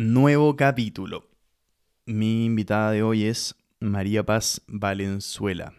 [0.00, 1.28] Nuevo capítulo.
[2.06, 5.74] Mi invitada de hoy es María Paz Valenzuela.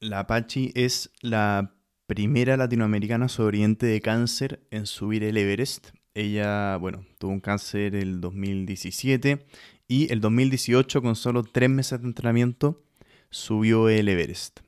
[0.00, 1.74] La Apache es la
[2.06, 5.88] primera latinoamericana sobreviviente de cáncer en subir el Everest.
[6.14, 9.44] Ella, bueno, tuvo un cáncer el 2017
[9.88, 12.82] y el 2018, con solo tres meses de entrenamiento,
[13.28, 14.60] subió el Everest.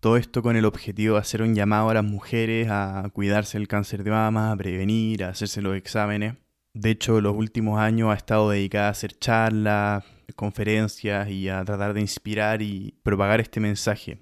[0.00, 3.68] Todo esto con el objetivo de hacer un llamado a las mujeres a cuidarse del
[3.68, 6.36] cáncer de mama, a prevenir, a hacerse los exámenes.
[6.74, 10.04] De hecho, los últimos años ha estado dedicada a hacer charlas,
[10.34, 14.18] conferencias y a tratar de inspirar y propagar este mensaje.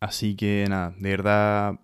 [0.00, 1.80] Así que nada, de verdad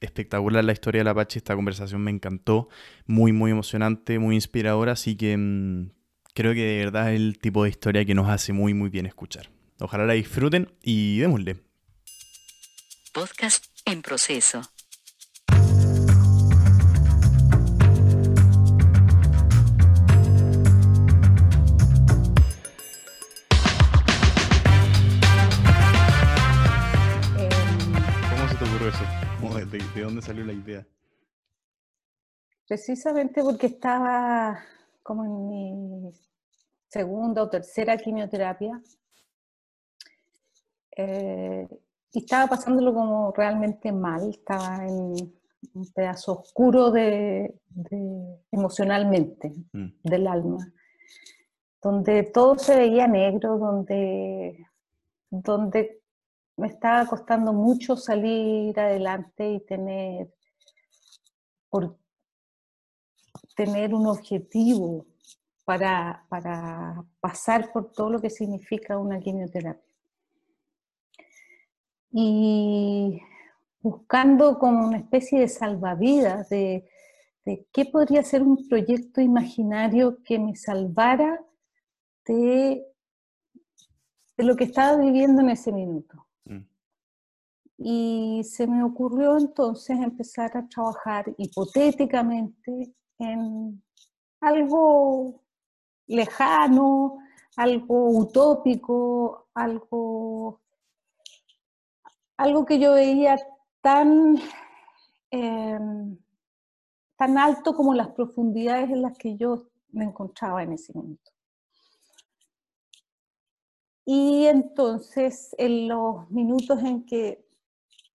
[0.00, 2.68] espectacular la historia de la Apache, esta conversación me encantó,
[3.06, 5.90] muy muy emocionante, muy inspiradora, así que mm,
[6.34, 9.06] creo que de verdad es el tipo de historia que nos hace muy muy bien
[9.06, 9.50] escuchar.
[9.80, 11.56] Ojalá la disfruten y démosle.
[13.12, 14.62] Podcast en proceso.
[29.70, 30.86] De, de dónde salió la idea?
[32.66, 34.58] Precisamente porque estaba
[35.02, 36.12] como en mi
[36.88, 38.80] segunda o tercera quimioterapia
[40.96, 41.68] eh,
[42.12, 45.14] y estaba pasándolo como realmente mal, estaba en
[45.74, 50.72] un pedazo oscuro de, de- emocionalmente Mm, del alma,
[51.82, 54.66] donde todo se veía negro, donde,
[55.30, 56.03] donde
[56.56, 60.32] me estaba costando mucho salir adelante y tener,
[61.68, 61.98] por,
[63.56, 65.06] tener un objetivo
[65.64, 69.82] para, para pasar por todo lo que significa una quimioterapia.
[72.12, 73.20] Y
[73.80, 76.88] buscando como una especie de salvavidas de,
[77.44, 81.44] de qué podría ser un proyecto imaginario que me salvara
[82.26, 82.86] de,
[84.36, 86.23] de lo que estaba viviendo en ese minuto.
[87.76, 93.82] Y se me ocurrió entonces empezar a trabajar hipotéticamente en
[94.40, 95.42] algo
[96.06, 97.18] lejano,
[97.56, 100.60] algo utópico, algo,
[102.36, 103.36] algo que yo veía
[103.80, 104.36] tan,
[105.30, 106.18] em,
[107.16, 111.30] tan alto como las profundidades en las que yo me encontraba en ese momento.
[114.06, 117.44] Y entonces, en los minutos en que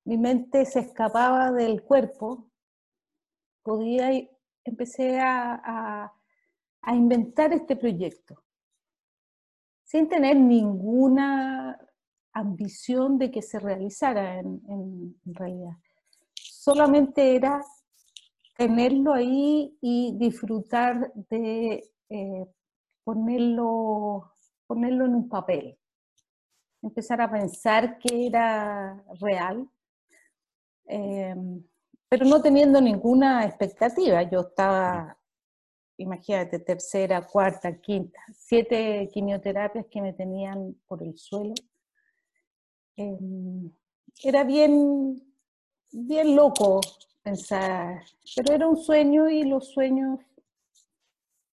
[0.06, 2.50] mi mente se escapaba del cuerpo,
[3.64, 4.30] podía, i-
[4.64, 6.12] empecé a,
[6.84, 8.44] a- inventar este proyecto,
[9.84, 11.78] sin tener ninguna
[12.34, 15.74] ambición de que se realizara en realidad.
[16.34, 17.62] Solamente era
[18.58, 22.46] tenerlo ahí y disfrutar de eh,
[23.04, 24.32] ponerlo,
[24.68, 25.76] ponerlo en un papel
[26.82, 29.70] empezar a pensar que era real,
[30.90, 31.36] eh,
[32.10, 34.24] pero no teniendo ninguna expectativa.
[34.24, 35.18] Yo estaba,
[35.98, 41.54] imagínate, tercera, cuarta, quinta, siete quimioterapias que me tenían por el suelo.
[42.98, 43.18] Eh,
[44.24, 45.22] era bien,
[45.92, 46.82] bien loco
[47.22, 48.02] pensar,
[48.36, 50.20] pero era un sueño y los sueños,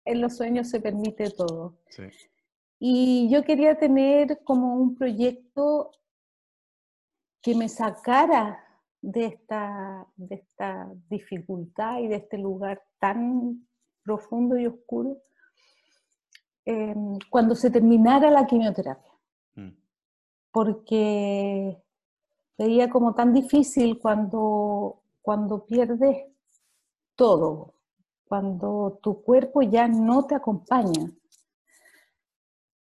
[0.05, 1.79] en los sueños se permite todo.
[1.89, 2.05] sí.
[2.85, 5.93] Y yo quería tener como un proyecto
[7.41, 8.72] que me sacara
[9.03, 13.67] de esta, de esta dificultad y de este lugar tan
[14.03, 15.19] profundo y oscuro
[16.65, 16.95] eh,
[17.29, 19.13] cuando se terminara la quimioterapia,
[19.57, 19.71] mm,
[20.53, 21.83] porque
[22.57, 26.25] veía como tan difícil cuando, cuando pierdes
[27.17, 27.75] todo,
[28.25, 31.11] cuando tu cuerpo ya no te acompaña.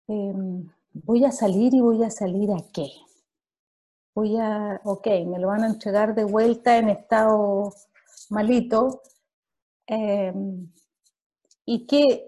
[0.07, 2.87] Em, voy a salir y voy a salir a qué?
[4.15, 7.73] Voy a, ok, me lo van a entregar de vuelta en estado
[8.29, 9.01] malito.
[9.87, 10.71] em,
[11.65, 12.27] ¿Y qué,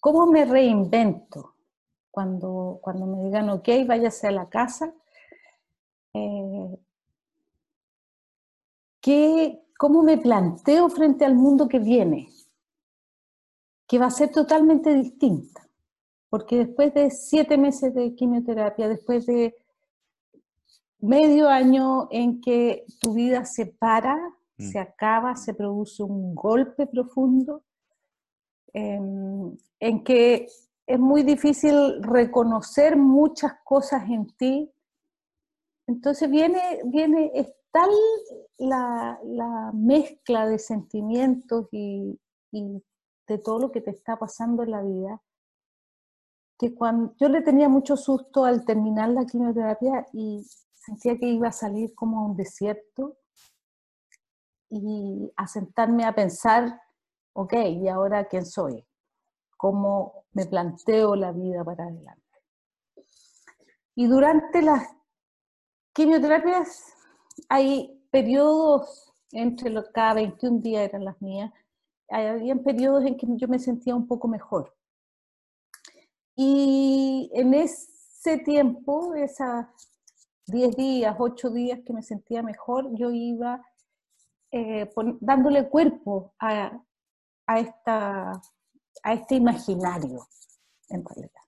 [0.00, 1.54] cómo me reinvento
[2.10, 4.92] cuando, cuando me digan, ok, váyase a la casa?
[6.14, 6.78] eh,
[9.00, 12.28] ¿qué, ¿Cómo me planteo frente al mundo que viene?
[13.86, 15.64] Que va a ser totalmente distinta
[16.34, 19.54] porque después de siete meses de quimioterapia, después de
[21.00, 24.16] medio año en que tu vida se para,
[24.56, 24.70] Mm.
[24.70, 27.64] se acaba, se produce un golpe profundo,
[28.72, 30.46] em, en que
[30.86, 34.70] es muy difícil reconocer muchas cosas en ti.
[35.86, 37.90] Entonces viene, viene, es tal
[38.58, 42.18] la, la mezcla de sentimientos y,
[42.52, 42.82] y
[43.26, 45.20] de todo lo que te está pasando en la vida,
[46.58, 50.46] que cuando yo le tenía mucho susto al terminar la quimioterapia y
[50.84, 53.16] sentía que iba a salir como a un desierto
[54.68, 56.80] y a sentarme a pensar,
[57.32, 58.84] ok, ¿y ahora quién soy?
[59.56, 62.22] ¿Cómo me planteo la vida para adelante?
[63.94, 64.88] Y durante las
[65.92, 66.94] quimioterapias
[67.48, 71.52] hay periodos entre los, cada 21 días eran las mías,
[72.08, 74.74] había periodos en que yo me sentía un poco mejor.
[76.36, 79.66] Y en ese tiempo, esas
[80.46, 83.64] 10 días, 8 días que me sentía mejor, yo iba
[84.50, 86.80] eh, dándole cuerpo a,
[87.46, 88.40] a, esta,
[89.02, 90.28] a este imaginario,
[90.88, 91.40] en realidad.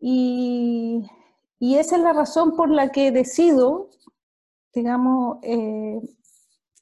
[0.00, 1.10] Y,
[1.58, 3.90] y, esa es la razón por la que decido,
[4.72, 6.00] digamos, eh,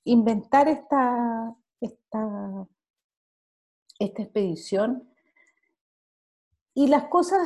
[0.05, 2.69] inventar esta, esta,
[3.99, 5.11] esta expedición.
[6.75, 7.41] Y las cosas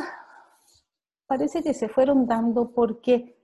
[1.26, 3.37] parece que se fueron dando porque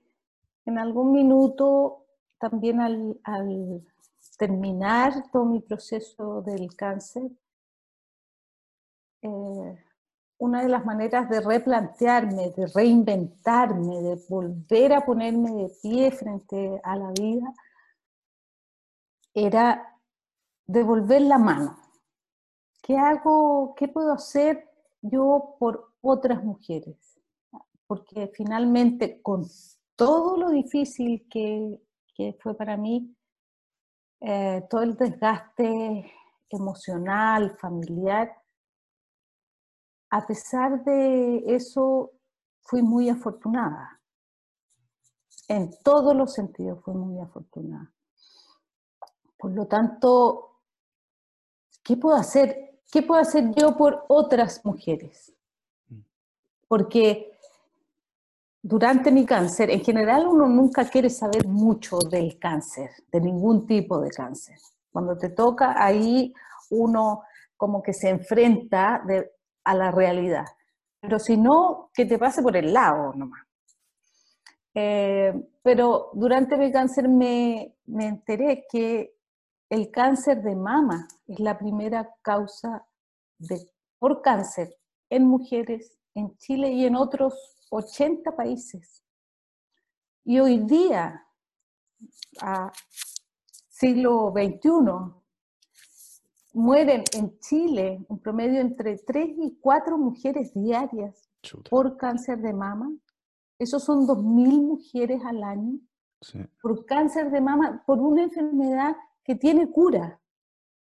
[0.65, 2.05] en algún minuto,
[2.39, 3.83] también al,
[4.37, 7.31] terminar todo mi proceso del cáncer,
[9.21, 9.85] eh,
[10.37, 16.81] una de las maneras de replantearme, de reinventarme, de volver a ponerme de pie frente
[16.83, 17.53] a la vida,
[19.33, 19.99] era
[20.65, 21.77] devolver la mano.
[22.81, 23.75] ¿Qué hago?
[23.75, 24.67] ¿Qué puedo hacer
[25.01, 27.10] yo por otras mujeres?
[27.91, 29.45] Porque finalmente, con
[29.97, 31.77] todo lo difícil que,
[32.39, 33.13] fue para mí,
[34.21, 36.09] eh, todo el desgaste
[36.49, 38.31] emocional, familiar,
[40.09, 42.13] a pesar de eso,
[42.61, 43.99] fui muy afortunada.
[45.49, 47.91] En todos los sentidos fui muy afortunada.
[49.37, 50.61] Por lo tanto,
[51.83, 52.79] ¿qué puedo hacer?
[52.89, 55.33] ¿Qué puedo hacer yo por otras mujeres?
[55.89, 55.99] Mm.
[56.69, 57.30] Porque
[58.63, 63.99] durante mi cáncer, en general uno nunca quiere saber mucho del cáncer, de ningún tipo
[63.99, 64.57] de cáncer.
[64.91, 66.33] Cuando te toca ahí,
[66.69, 67.23] uno
[67.57, 69.03] como que se enfrenta
[69.63, 70.45] a la realidad.
[70.99, 73.41] Pero si no, que te pase por el lado nomás.
[74.73, 79.15] Eh, pero durante mi cáncer me, me enteré que
[79.69, 82.85] el cáncer de mama es la primera causa
[83.37, 83.59] de,
[83.99, 84.75] por cáncer
[85.09, 87.33] en mujeres en Chile y en otros
[87.71, 89.03] 80 países.
[90.23, 91.25] Y hoy día,
[92.41, 92.71] a
[93.69, 94.69] siglo XXI,
[96.53, 101.29] mueren en Chile un promedio entre 3 y 4 mujeres diarias
[101.69, 102.91] por cáncer de mama.
[103.57, 105.79] Esos son 2.000 mujeres al año
[106.61, 110.21] por cáncer de mama, por una enfermedad que tiene cura,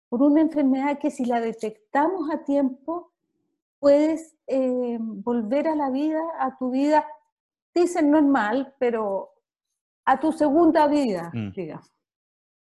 [0.09, 3.12] por una enfermedad que si la detectamos a tiempo,
[3.83, 7.05] puedes eh, volver a la vida, a tu vida,
[7.75, 9.33] dicen normal, pero
[10.05, 11.51] a tu segunda vida, mm.
[11.51, 11.93] digamos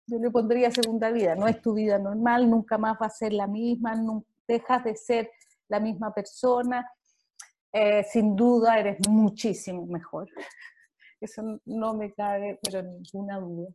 [0.09, 3.31] yo le pondría segunda vida, no es tu vida normal, nunca más va a ser
[3.31, 3.93] la misma,
[4.47, 5.31] dejas de ser
[5.67, 6.91] la misma persona,
[7.71, 10.27] eh, sin duda eres muchísimo mejor.
[11.21, 13.69] Eso no me cabe, pero ninguna duda.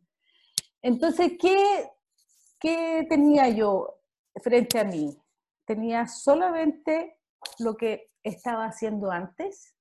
[0.81, 1.89] Entonces, ¿qué,
[2.59, 4.01] ¿qué tenía yo
[4.43, 5.17] frente a mí?
[5.65, 7.14] Tenía solamente
[7.59, 9.75] lo que estaba haciendo antes,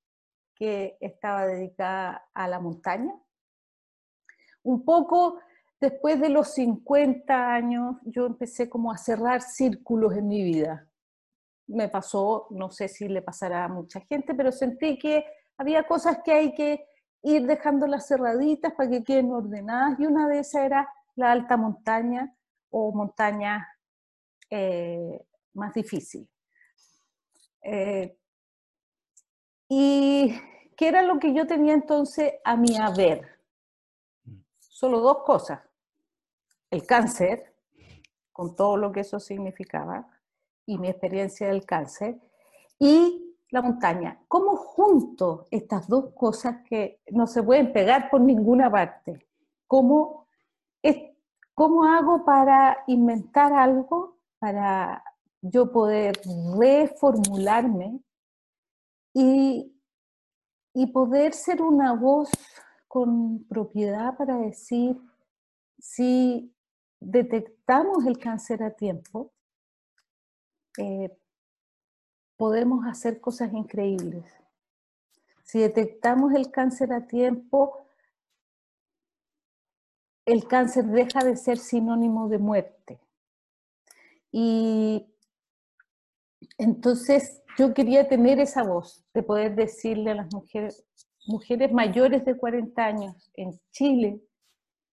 [0.54, 3.14] que estaba dedicada a la montaña.
[4.62, 5.40] Un poco
[5.80, 10.88] después de los 50 años, yo empecé como a cerrar círculos en mi vida.
[11.66, 15.24] Me pasó, no sé si le pasará a mucha gente, pero sentí que
[15.56, 16.86] había cosas que hay que
[17.22, 21.56] ir dejando las cerraditas para que queden ordenadas y una de esas era la alta
[21.56, 22.34] montaña
[22.70, 23.66] o montaña
[24.50, 26.28] eh, más difícil.
[27.64, 28.16] Eh,
[29.68, 30.38] y
[30.76, 33.40] qué era lo que yo tenía entonces a mi haber.
[34.24, 34.40] Mm.
[34.58, 35.60] Solo dos cosas
[36.74, 37.54] el cáncer,
[38.32, 40.08] con todo lo que eso significaba,
[40.66, 42.18] y mi experiencia del cáncer,
[42.80, 44.20] y la montaña.
[44.26, 49.28] ¿Cómo junto estas dos cosas que no se pueden pegar por ninguna parte?
[49.68, 50.26] ¿Cómo,
[51.54, 55.04] cómo hago para inventar algo, para
[55.46, 56.18] yo poder
[56.58, 58.00] reformularme
[59.12, 59.78] y,
[60.72, 62.30] y poder ser una voz
[62.88, 64.96] con propiedad para decir
[65.78, 66.50] si
[66.98, 69.32] detectamos el cáncer a tiempo,
[70.78, 71.14] eh,
[72.36, 74.24] podemos hacer cosas increíbles.
[75.42, 77.86] Si detectamos el cáncer a tiempo,
[80.24, 82.98] el cáncer deja de ser sinónimo de muerte.
[84.32, 85.13] Y
[86.58, 90.84] Entonces, yo quería tener esa voz de poder decirle a las mujeres,
[91.26, 94.20] mujeres mayores de 40 años en Chile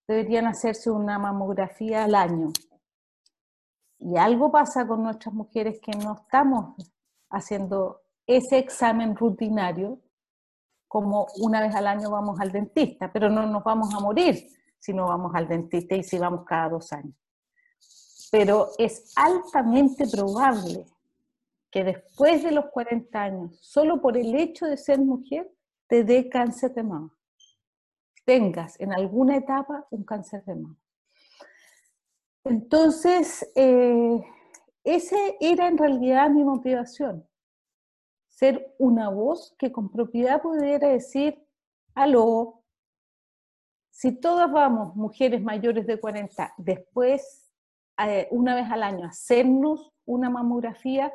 [0.08, 2.52] deberían hacerse una mamografía al año.
[4.00, 6.76] Y algo pasa con nuestras mujeres que no estamos
[7.30, 10.00] haciendo ese examen rutinario
[10.88, 14.94] como una vez al año vamos al dentista, pero no nos vamos a morir si
[14.94, 17.16] no vamos al dentista y si vamos cada dos años.
[18.32, 20.86] Pero es altamente probable
[21.72, 25.50] que después de los 40 años, solo por el hecho de ser mujer,
[25.88, 27.18] te dé cáncer de mama.
[28.26, 30.78] Tengas en alguna etapa un cáncer de mama.
[32.44, 34.22] Entonces, eh,
[34.84, 37.28] ese era en realidad mi motivación.
[38.28, 41.46] Ser una voz que con propiedad pudiera decir,
[41.94, 42.64] aló,
[43.92, 47.52] si todas vamos, mujeres mayores de 40, después,
[48.04, 51.14] eh, una vez al año, hacernos una mamografía,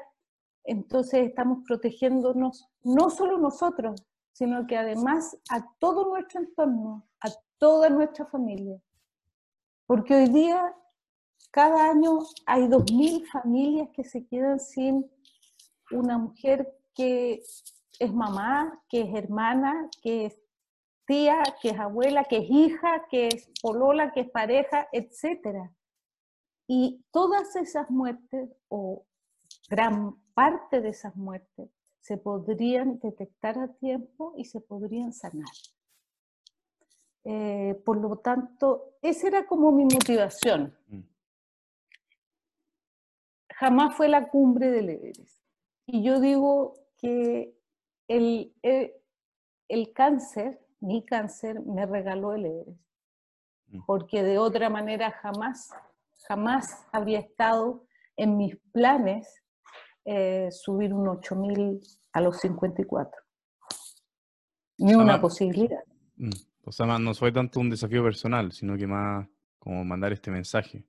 [0.67, 7.89] entonces estamos protegiéndonos no solo nosotros, sino que además a todo nuestro entorno, a toda
[7.89, 8.81] nuestra familia.
[9.87, 10.75] Porque hoy día,
[11.51, 15.11] cada año hay 2.000 familias que se quedan sin
[15.91, 17.41] una mujer que
[17.99, 20.39] es mamá, que es hermana, que es
[21.07, 25.71] tía, que es abuela, que es hija, que es polola, que es pareja, etc.
[26.67, 29.07] Y todas esas muertes o
[29.71, 35.49] gran parte de esas muertes se podrían detectar a tiempo y se podrían sanar.
[37.25, 40.77] Eh, por lo tanto, esa era como mi motivación.
[40.89, 41.01] Mm.
[43.49, 45.43] Jamás fue la cumbre del Everest.
[45.87, 47.59] Y yo digo que
[48.07, 48.93] el, el,
[49.69, 52.81] el cáncer, mi cáncer, me regaló el Everest.
[53.69, 53.87] Mm.
[53.87, 55.71] Porque de otra manera jamás,
[56.29, 59.43] jamás habría estado en mis planes
[60.09, 61.81] eh, subir un 8000
[62.13, 63.21] a los 54.
[64.79, 65.83] Ni una posibilidad.
[66.17, 66.31] Mm,
[66.65, 69.27] o sea, no fue tanto un desafío personal, sino que más
[69.59, 70.87] como mandar este mensaje.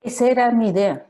[0.00, 1.04] Esa era mi idea,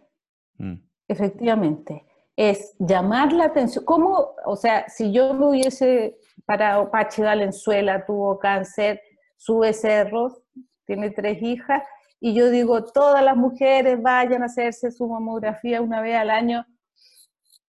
[0.56, 0.76] mm.
[1.06, 2.06] efectivamente.
[2.34, 3.84] Es llamar la atención.
[3.84, 6.16] ¿Cómo, o sea, si yo me hubiese
[6.46, 9.02] parado, Pachi Valenzuela tuvo cáncer,
[9.36, 10.42] sube cerros,
[10.86, 11.82] tiene tres hijas,
[12.24, 16.64] y yo digo, todas las mujeres vayan a hacerse su mamografía una vez al año,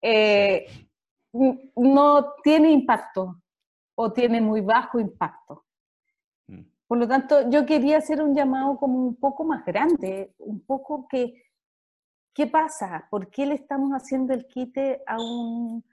[0.02, 0.66] eh,
[1.32, 3.40] no tiene impacto
[3.94, 5.66] o tiene muy bajo impacto.
[6.48, 6.62] Mm.
[6.84, 11.06] Por lo tanto, yo quería hacer un llamado como un poco más grande, un poco
[11.06, 11.44] que,
[12.34, 13.06] ¿qué pasa?
[13.08, 15.84] ¿Por qué le estamos haciendo el quite a un,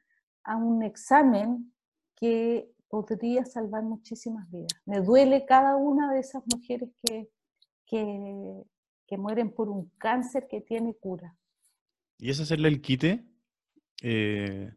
[0.44, 1.72] a un examen
[2.16, 4.82] que podría salvar muchísimas vidas?
[4.88, 7.30] Me duele cada una de esas mujeres que,
[7.88, 11.36] que, mueren por un cáncer que tiene cura.
[12.20, 13.26] ¿Y es hacerle el quite?
[14.04, 14.72] Eh,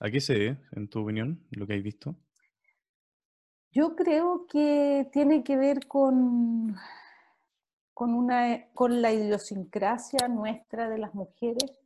[0.00, 2.16] ¿A qué se debe, en tu opinión, lo que has visto?
[3.72, 6.76] Yo creo que tiene que ver con,
[7.94, 11.80] con, una, con la idiosincrasia nuestra de las mujeres,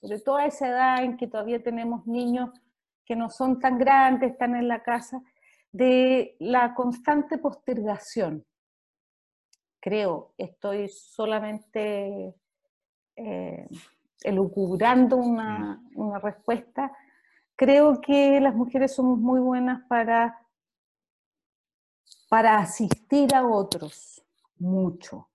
[0.00, 2.50] sobre todo a esa edad en que todavía tenemos niños
[3.04, 5.22] que no son tan grandes, están en la casa,
[5.70, 8.44] de la constante postergación
[9.86, 12.34] creo, estoy solamente
[13.14, 13.68] eh,
[14.24, 16.90] elucubrando una, una, respuesta,
[17.54, 20.44] creo que las mujeres somos muy buenas para,
[22.28, 24.24] para asistir a otros,
[24.58, 25.28] mucho.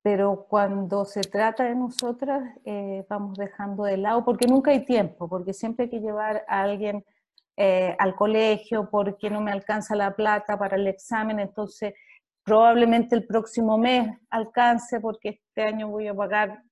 [0.00, 5.28] Pero cuando se trata de nosotras, eh, vamos dejando de lado, porque nunca hay tiempo,
[5.28, 7.04] porque siempre hay que llevar a alguien
[7.58, 11.92] eh, al colegio, porque no me alcanza la plata para el examen, entonces
[12.44, 16.62] probablemente el próximo mes alcance porque este año voy a pagar,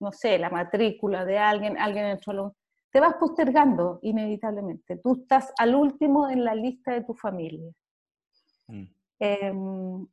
[0.00, 2.52] no sé, la matrícula de alguien, alguien en el salón.
[2.90, 4.98] Te vas postergando inevitablemente.
[4.98, 7.72] Tú estás al último en la lista de tu familia.
[8.66, 8.84] Mm.
[9.18, 10.06] Em,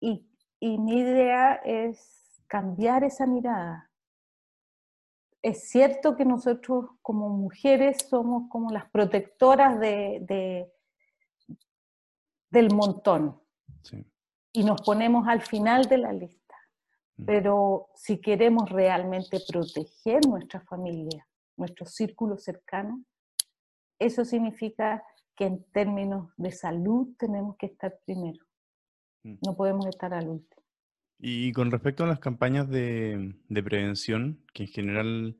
[0.00, 0.26] y,
[0.58, 3.90] y, mi idea es cambiar esa mirada.
[5.42, 10.72] Es cierto que nosotros como mujeres somos como las protectoras de, de
[12.50, 13.40] del montón.
[13.82, 14.04] Sí
[14.54, 16.54] y nos ponemos al final de la lista.
[17.16, 17.24] Mm.
[17.26, 23.04] Pero si queremos realmente proteger nuestra familia, nuestro círculo cercano,
[23.98, 25.02] eso significa
[25.36, 28.44] que en términos de salud tenemos que estar primero.
[29.24, 29.38] Mm.
[29.44, 30.62] No podemos estar al último.
[31.18, 35.36] Y con respecto a las campañas de, prevención, que en general,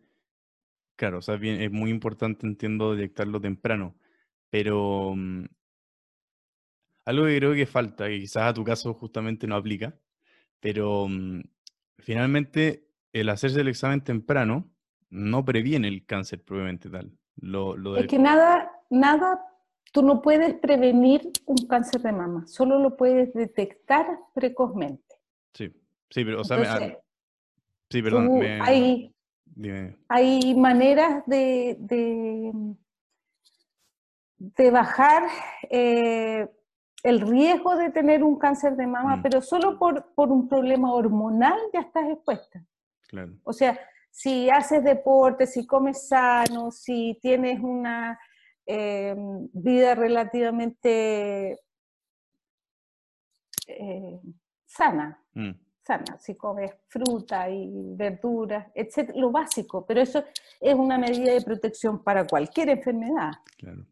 [0.97, 3.94] claro, o sea, bien, es muy importante, entiendo, detectarlo temprano,
[4.50, 5.44] pero mm,
[7.05, 9.95] algo que creo que falta, que quizás a tu caso justamente no aplica,
[10.61, 11.43] pero mm,
[11.99, 14.71] finalmente el hacerse el examen temprano
[15.11, 17.13] no previene el cáncer probablemente tal.
[17.37, 19.41] Lo, Es que nada, nada,
[19.93, 25.17] tú no puedes prevenir un cáncer de mama, solo lo puedes detectar precozmente.
[25.53, 25.71] Sí,
[26.11, 26.97] sí, pero, o sea,
[27.91, 28.43] sí, perdón.
[28.61, 29.15] hay,
[30.09, 31.77] hay maneras de,
[34.39, 35.29] de, bajar
[35.71, 36.49] eh,
[37.05, 39.23] el riesgo de tener un cáncer de mama, mm.
[39.23, 42.65] pero solo por, por un problema hormonal ya estás expuesta.
[43.07, 43.35] Claro.
[43.45, 43.79] O sea,
[44.11, 48.19] si haces deporte, si comes sano, si tienes una
[48.67, 49.15] eh,
[49.53, 51.61] vida relativamente
[53.67, 54.21] eh,
[54.65, 55.51] sana, mm.
[55.83, 60.25] sana, si comes fruta y verduras, etc., lo básico, pero eso
[60.59, 63.33] es una medida de protección para cualquier enfermedad.
[63.59, 63.85] Claro.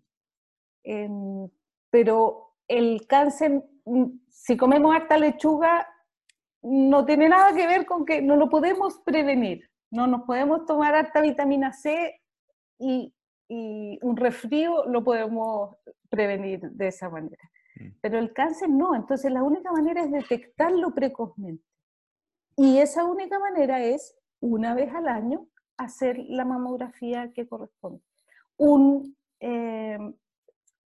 [0.83, 1.47] Em,
[1.91, 5.87] pero el cáncer, mm, si comemos harta lechuga,
[6.63, 9.69] no tiene nada que ver con que no lo podemos prevenir.
[9.91, 12.21] No nos podemos tomar harta vitamina C
[12.79, 13.13] y,
[13.55, 15.77] un resfrío lo podemos
[16.09, 17.51] prevenir de esa manera.
[17.77, 17.89] Mm.
[18.01, 21.63] Pero el cáncer no, entonces la única manera es detectarlo precozmente.
[22.57, 28.01] Y esa única manera es, una vez al año, hacer la mamografía que corresponde.
[28.57, 29.99] Un, eh,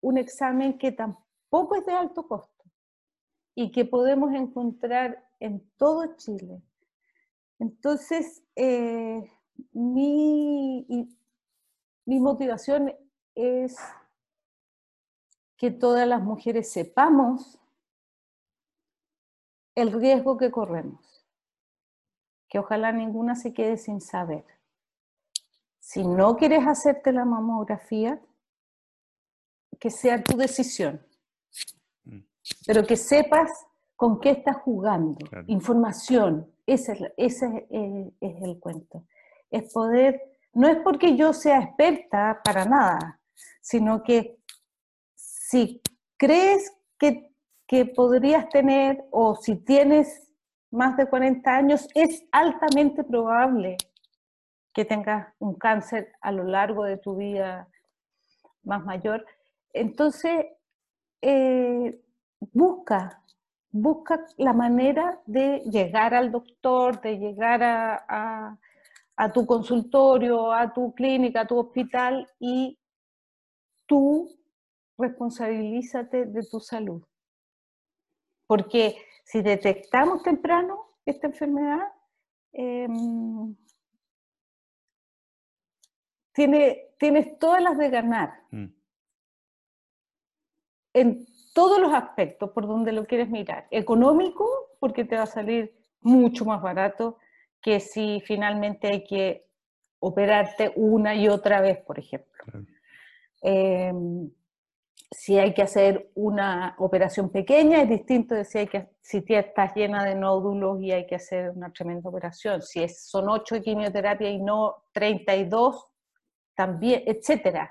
[0.00, 1.31] un examen que tampoco
[1.76, 2.64] es de alto costo
[3.54, 6.62] y que podemos encontrar en todo Chile.
[7.58, 9.30] Entonces, eh,
[9.72, 10.86] mi,
[12.06, 12.94] mi motivación
[13.34, 13.76] es
[15.56, 17.58] que todas las mujeres sepamos
[19.74, 21.24] el riesgo que corremos,
[22.48, 24.44] que ojalá ninguna se quede sin saber.
[25.78, 28.20] Si no quieres hacerte la mamografía,
[29.78, 31.04] que sea tu decisión.
[32.66, 33.50] Pero que sepas
[33.96, 39.04] con qué estás jugando, información, ese, es, el cuento.
[39.50, 40.20] Es poder,
[40.52, 43.20] no es porque yo sea experta para nada,
[43.60, 44.38] sino que
[45.14, 45.80] si
[46.16, 47.30] crees que,
[47.66, 50.32] que podrías tener o si tienes
[50.70, 53.76] más de 40 años, es altamente probable
[54.72, 57.68] que tengas un cáncer a lo largo de tu vida
[58.62, 59.24] más mayor.
[59.72, 60.46] Entonces,
[61.20, 62.00] eh,
[62.50, 63.22] busca,
[63.70, 68.58] busca la manera de llegar al doctor, de llegar a,
[69.32, 72.76] tu consultorio, a tu clínica, a tu hospital y
[73.86, 74.28] tú
[74.98, 77.02] responsabilízate de tu salud.
[78.46, 81.86] Porque si detectamos temprano esta enfermedad,
[82.52, 83.54] em,
[86.32, 88.42] tienes todas las de ganar.
[88.50, 88.66] Mm.
[90.94, 93.66] En todos los aspectos por donde lo quieres mirar.
[93.70, 94.46] Económico,
[94.78, 97.18] porque te va a salir mucho más barato
[97.60, 99.46] que si finalmente hay que
[100.00, 102.44] operarte una y otra vez, por ejemplo.
[103.40, 104.30] Em,
[105.10, 109.74] si hay que hacer una operación pequeña, es distinto de si, hay que, si estás
[109.76, 112.62] llena de nódulos y hay que hacer una tremenda operación.
[112.62, 115.88] Si es, son 8 de quimioterapia y no 32,
[116.54, 117.68] también, etc.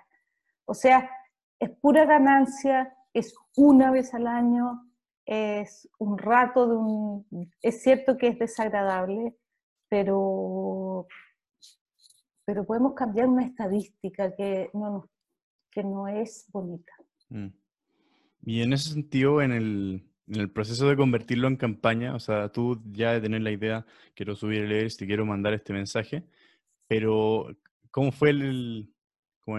[0.65, 1.10] O sea,
[1.60, 4.89] es pura ganancia es una vez al año,
[5.26, 7.52] es un rato de un...
[7.62, 9.36] Es cierto que es desagradable,
[9.89, 11.08] pero,
[12.45, 15.10] pero podemos cambiar una estadística que no,
[15.69, 16.93] que no es bonita.
[17.30, 17.47] Mm.
[18.43, 22.50] Y en ese sentido, en el, en el, proceso de convertirlo en campaña, o sea,
[22.50, 26.24] tú ya de tener la idea, quiero subir el ERS y quiero mandar este mensaje,
[26.88, 27.47] pero
[27.91, 28.91] ¿cómo fue el,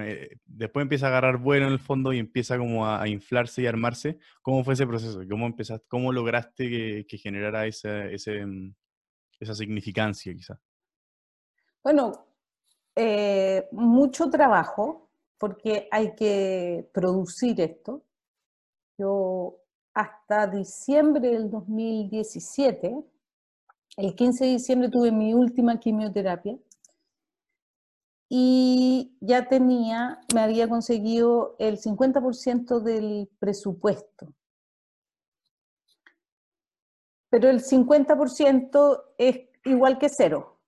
[0.01, 3.67] eh, después empieza a agarrar vuelo en el fondo y empieza como a, inflarse y
[3.67, 4.19] armarse.
[4.43, 5.21] ¿Cómo fue ese proceso?
[5.29, 8.75] ¿Cómo, empezaste, cómo lograste que, generara esa, ese, mm,
[9.41, 10.59] esa significancia quizás?
[11.83, 12.13] Bueno,
[12.95, 18.05] eh, mucho trabajo porque hay que producir esto.
[18.99, 19.59] Yo
[19.95, 23.05] hasta diciembre del 2017,
[23.97, 26.57] el 15 de diciembre tuve mi última quimioterapia
[28.35, 34.33] y ya tenía, me había conseguido el 50% del presupuesto.
[37.29, 40.59] Pero el 50% es igual que cero,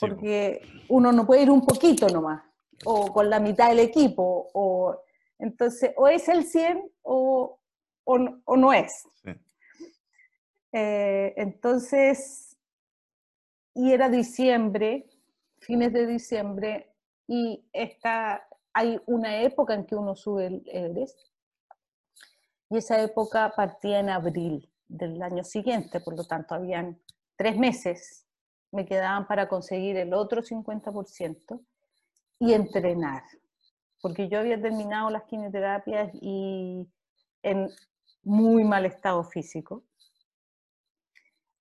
[0.00, 2.42] porque uno no puede ir un poquito nomás,
[2.86, 5.02] o con la mitad del equipo, o
[5.38, 7.60] entonces o es el 100 o,
[8.04, 9.06] o, no es.
[10.72, 12.56] Eh, entonces,
[13.74, 15.04] y era diciembre,
[15.68, 16.90] fines de diciembre
[17.26, 21.20] y está, hay una época en que uno sube el Everest.
[22.70, 26.98] Y esa época partía en abril del año siguiente, por lo tanto habían
[27.36, 28.26] tres meses.
[28.72, 31.60] Me quedaban para conseguir el otro 50%
[32.38, 33.24] y entrenar,
[34.00, 36.88] porque yo había terminado las quimioterapias y
[37.42, 37.68] en
[38.22, 39.84] muy mal estado físico.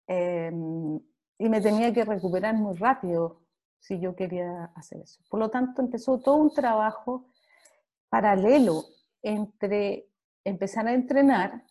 [0.07, 1.01] Em,
[1.39, 3.44] y me tenía que recuperar muy rápido
[3.85, 5.21] si yo quería hacer eso.
[5.29, 7.27] Por lo tanto, empezó todo un trabajo
[8.09, 8.83] paralelo
[9.23, 10.09] entre
[10.43, 11.63] empezar a entrenar,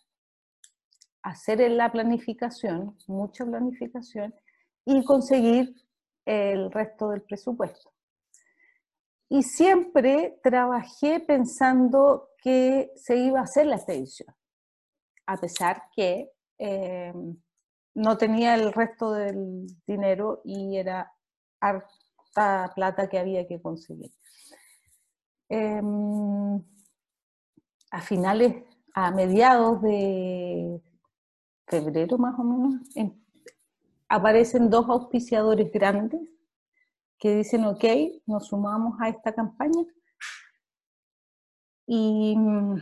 [1.22, 4.32] hacer la planificación, mucha planificación,
[4.84, 5.74] y conseguir
[6.24, 7.90] el resto del presupuesto.
[9.28, 14.32] Y siempre trabajé pensando que se iba a hacer la expedición,
[15.26, 17.36] a pesar que em,
[17.94, 21.10] no tenía el resto del dinero y era
[22.34, 24.12] harta plata que había que conseguir.
[25.48, 26.62] Em,
[27.90, 30.80] a finales, a mediados de
[31.66, 33.12] febrero más o menos, em,
[34.08, 36.20] aparecen dos auspiciadores grandes
[37.18, 37.84] que dicen, ok,
[38.26, 39.84] nos sumamos a esta campaña.
[41.86, 42.76] Y mm,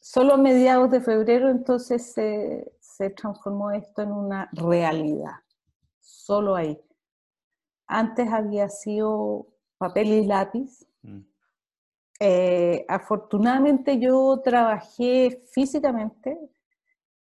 [0.00, 5.36] solo a mediados de febrero entonces se transformó esto en una realidad,
[6.00, 6.85] solo ahí.
[7.86, 9.46] Antes había sido
[9.78, 10.86] papel y lápiz.
[11.02, 11.20] Mm.
[12.18, 16.38] Eh, afortunadamente yo trabajé físicamente,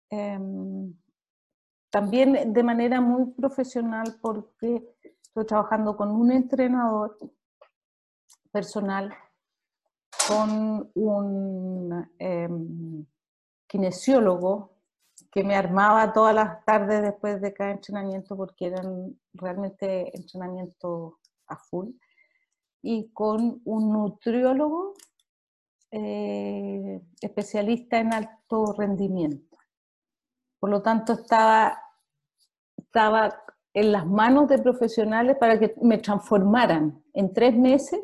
[0.09, 0.95] em,
[1.91, 7.19] también de manera muy profesional porque estoy trabajando con un entrenador
[8.53, 9.13] personal,
[10.29, 13.05] con un em,
[13.67, 14.75] kinesiólogo
[15.31, 21.15] que me armaba todas las tardes después de cada entrenamiento porque eran realmente entrenamientos
[21.47, 21.91] a full,
[22.83, 24.95] y con un nutriólogo
[25.91, 29.57] eh, especialista en alto rendimiento.
[30.59, 31.79] Por lo tanto, estaba,
[32.77, 33.43] estaba
[33.73, 37.03] en las manos de profesionales para que me transformaran.
[37.13, 38.01] En tres meses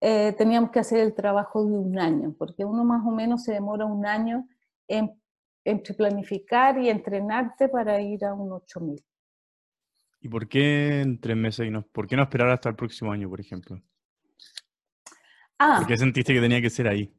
[0.00, 3.52] eh, teníamos que hacer el trabajo de un año, porque uno más o menos se
[3.52, 4.46] demora un año
[4.88, 5.20] en
[5.64, 9.02] entre planificar y entrenarte para ir a un 8000.
[10.20, 13.10] ¿Y por qué en tres meses y no, por qué no esperar hasta el próximo
[13.10, 13.80] año, por ejemplo?
[15.58, 17.14] Ah, ¿Por qué sentiste que tenía que ser ahí?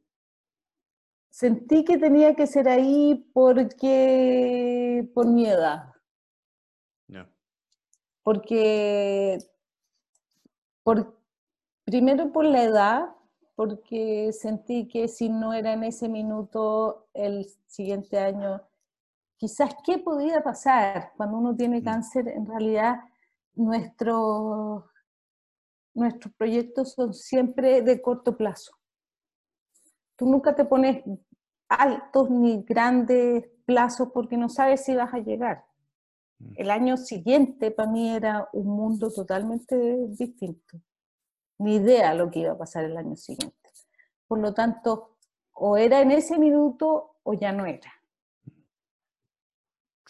[1.30, 5.92] Sentí que tenía que ser ahí porque por mi edad.
[7.08, 7.26] No.
[8.22, 9.38] Porque
[10.82, 11.18] por,
[11.84, 13.16] primero por la edad,
[13.56, 18.62] porque sentí que si no era en ese minuto el siguiente año,
[19.42, 21.84] quizás qué podía pasar cuando uno tiene mm.
[21.84, 23.00] cáncer, en realidad
[23.56, 24.84] nuestros
[25.94, 28.72] nuestros proyectos son siempre de corto plazo.
[30.14, 31.02] Tú nunca te pones
[31.68, 35.64] altos ni grandes plazos porque no sabes si vas a llegar.
[36.38, 36.52] Mm.
[36.54, 40.80] El año siguiente para mí era un mundo totalmente distinto
[41.58, 43.70] ni idea lo que iba a pasar el año siguiente.
[44.28, 45.16] Por lo tanto,
[45.54, 47.92] o era en ese minuto o ya no era.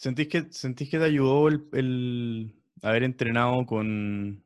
[0.03, 4.43] ¿Sentís que, sentís que te ayudó el, haber entrenado con,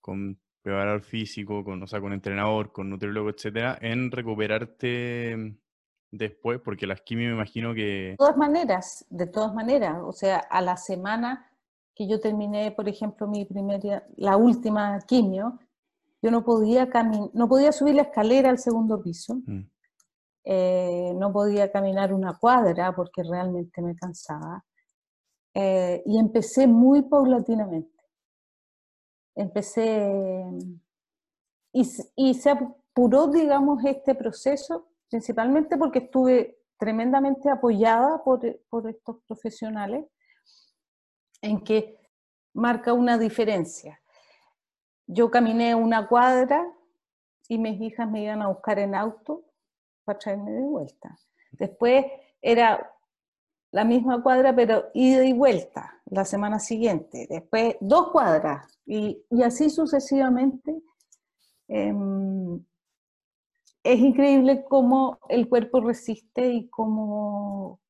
[0.00, 5.56] con preparador físico, con, o sea, con entrenador, con nutriólogo, etcétera, en recuperarte
[6.10, 6.60] después?
[6.64, 8.08] Porque las quimio me imagino que...
[8.10, 11.48] De todas maneras, de todas maneras, o sea, a la semana
[11.94, 15.60] que yo terminé, por ejemplo, mi primera, la última quimio,
[16.22, 16.88] yo no podía,
[17.34, 19.60] no podía subir la escalera al segundo piso, mm.
[20.44, 24.64] Eh, no podía caminar una cuadra porque realmente me cansaba.
[25.54, 27.98] Eh, y empecé muy paulatinamente.
[29.34, 30.44] Empecé
[31.72, 39.18] y, y, se apuró, digamos, este proceso, principalmente porque estuve tremendamente apoyada por, por estos
[39.26, 40.06] profesionales,
[41.42, 41.98] en que
[42.52, 44.00] marca una diferencia
[45.12, 46.64] yo caminé una cuadra
[47.48, 49.44] y mis hijas me iban a buscar en auto
[50.18, 51.18] traerme de vuelta.
[51.52, 52.04] Después
[52.40, 52.92] era
[53.72, 57.26] la misma cuadra, pero ida y vuelta la semana siguiente.
[57.28, 60.82] Después dos cuadras y, así sucesivamente.
[61.68, 62.64] Em,
[63.82, 67.80] es increíble cómo el cuerpo resiste y cómo,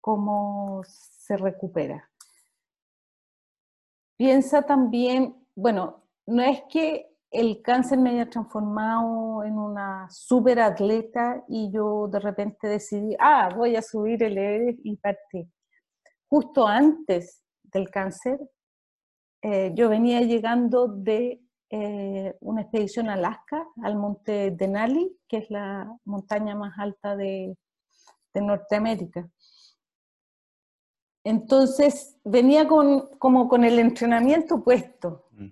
[0.00, 2.10] cómo se recupera.
[4.16, 11.42] Piensa también, bueno, no es que el cáncer me haya transformado en una super atleta
[11.48, 15.50] y yo de repente decidí, ah, voy a subir el Everest y partí.
[16.28, 18.38] Justo antes del cáncer,
[19.42, 25.50] eh, yo venía llegando de eh, una expedición a Alaska, al monte Denali, que es
[25.50, 27.58] la montaña más alta de,
[28.32, 29.28] de Norteamérica.
[31.24, 35.48] Entonces venía con, como con el entrenamiento puesto, mm.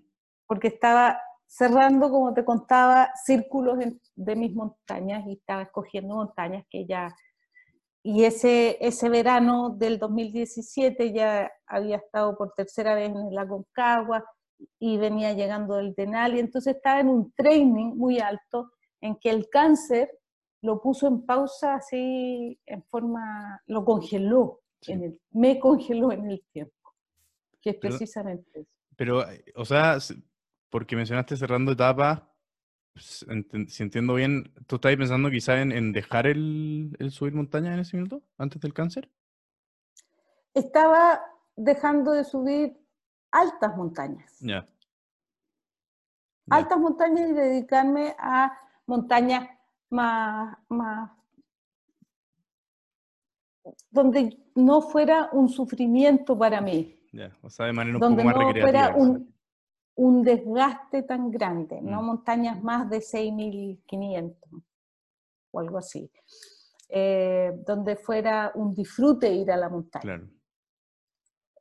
[0.47, 1.19] porque estaba
[1.53, 3.79] cerrando, como te contaba, círculos
[4.17, 7.15] de mis montañas y estaba escogiendo montañas que ya...
[8.03, 14.25] Y ese, ese verano del 2017 ya había estado por tercera vez en el Aconcagua
[14.79, 19.49] y venía llegando del Denali, entonces estaba en un training muy alto en que el
[19.51, 20.11] cáncer
[20.63, 26.43] lo puso en pausa así en forma, lo congeló, en el, me congeló en el
[26.51, 26.95] tiempo,
[27.61, 28.71] que es precisamente eso.
[28.97, 29.99] Pero, eh, o sea,
[30.73, 32.33] porque mencionaste cerrando etapa,
[32.95, 33.27] pues,
[33.69, 38.23] si entiendo bien, ¿tú estás pensando quizá en, dejar el, subir montaña en ese minuto,
[38.39, 39.11] antes del cáncer?
[40.55, 41.21] Estaba
[41.57, 42.81] dejando de subir
[43.31, 44.39] altas montañas.
[44.41, 44.67] Ya.
[46.49, 49.51] Altas montañas y dedicarme a montañas
[49.91, 50.57] más,
[53.91, 56.99] donde no fuera un sufrimiento para mí.
[57.43, 59.32] o sea, de manera un poco más no Fuera un,
[59.95, 62.05] un, desgaste tan grande, no mm.
[62.07, 64.63] montañas más de 6.500
[65.51, 66.11] o algo así.
[66.89, 70.03] Eh, donde fuera un disfrute ir a la montaña.
[70.03, 70.29] Claro.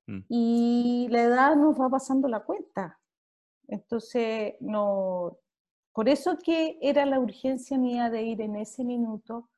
[0.07, 0.19] Mm.
[0.27, 2.99] Y la edad nos va pasando la cuenta.
[3.67, 5.37] Entonces, no,
[5.93, 9.49] por eso que era la urgencia mía de ir en ese minuto,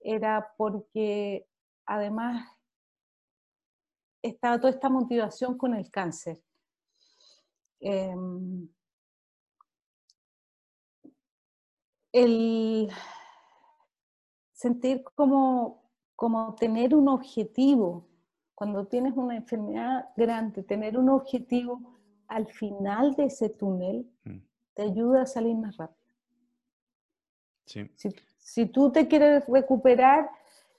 [0.00, 1.48] era porque
[1.84, 2.46] además
[4.22, 6.38] estaba toda esta motivación con el cáncer.
[7.80, 8.68] Em,
[12.12, 12.90] el
[14.52, 15.82] sentir como,
[16.14, 18.06] como tener un objetivo,
[18.54, 21.80] cuando tienes una enfermedad grande, tener un objetivo
[22.28, 25.96] al final de ese túnel, mm te ayuda a salir más rápido.
[27.64, 27.90] Sí.
[28.38, 30.30] Si, tú te quieres recuperar,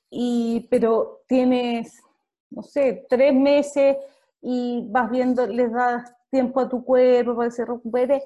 [0.10, 2.02] y, pero tienes,
[2.50, 3.98] no sé, tres meses
[4.42, 8.24] y vas viendo, les das tiempo a tu cuerpo para que se recupere,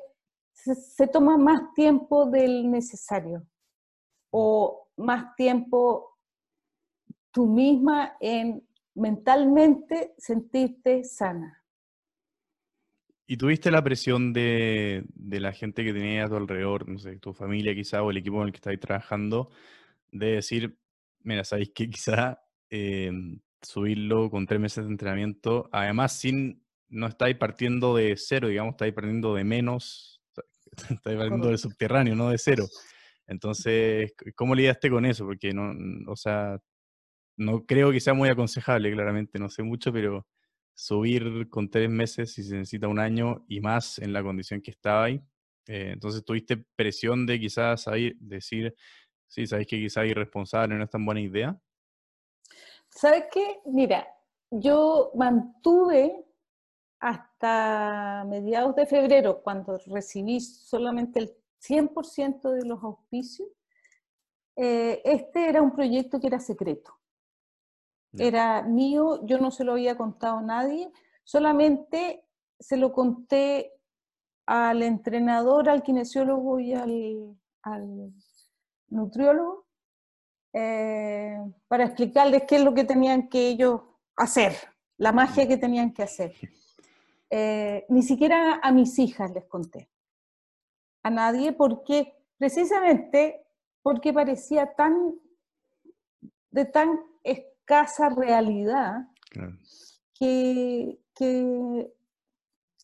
[0.54, 3.46] se, toma más tiempo del necesario
[4.32, 6.18] o más tiempo
[7.32, 11.58] tú misma en mentalmente sentirte sana.
[13.26, 17.34] ¿Y tuviste la presión de, la gente que tenía a tu alrededor, no sé, tu
[17.34, 19.50] familia quizá o el equipo en el que estáis trabajando,
[20.12, 20.78] de decir,
[21.24, 27.38] mira, sabéis que quizá em, subirlo con tres meses de entrenamiento, además sin, no estáis
[27.38, 30.21] partiendo de cero, digamos, estáis partiendo de menos,
[30.89, 32.65] estáis partiendo del subterráneo, no de cero.
[33.27, 35.25] Entonces, ¿cómo lidiaste con eso?
[35.25, 35.73] Porque no,
[36.12, 36.60] o sea,
[37.38, 40.27] no creo que sea muy aconsejable, claramente, no sé mucho, pero
[40.73, 44.71] subir con tres meses si se necesita un año y más en la condición que
[44.71, 45.21] estaba ahí.
[45.67, 48.75] Eh, entonces tuviste presión de quizás ahí decir,
[49.27, 51.58] sí, sabéis que quizás irresponsable no es tan buena idea.
[52.89, 53.60] ¿Sabes qué?
[53.65, 54.06] Mira,
[54.49, 56.25] yo mantuve
[57.02, 63.50] hasta mediados de febrero, cuando recibí solamente el 100% de los auspicios,
[64.56, 66.96] eh, este era un proyecto que era secreto.
[68.14, 70.92] Era mío, yo no se lo había contado a nadie,
[71.24, 72.26] solamente
[72.60, 73.72] se lo conté
[74.46, 77.38] al entrenador, al kinesiólogo y al,
[78.90, 79.66] nutriólogo
[80.54, 81.38] eh,
[81.70, 83.82] para explicarles qué es lo que tenían que ellos
[84.18, 84.54] hacer,
[84.98, 86.34] la magia que tenían que hacer.
[87.34, 89.89] Eh, ni siquiera a mis hijas les conté,
[91.02, 93.46] a nadie, porque precisamente
[93.82, 95.15] porque parecía tan
[96.52, 97.00] de tan
[97.72, 99.08] casa realidad
[100.13, 101.00] que,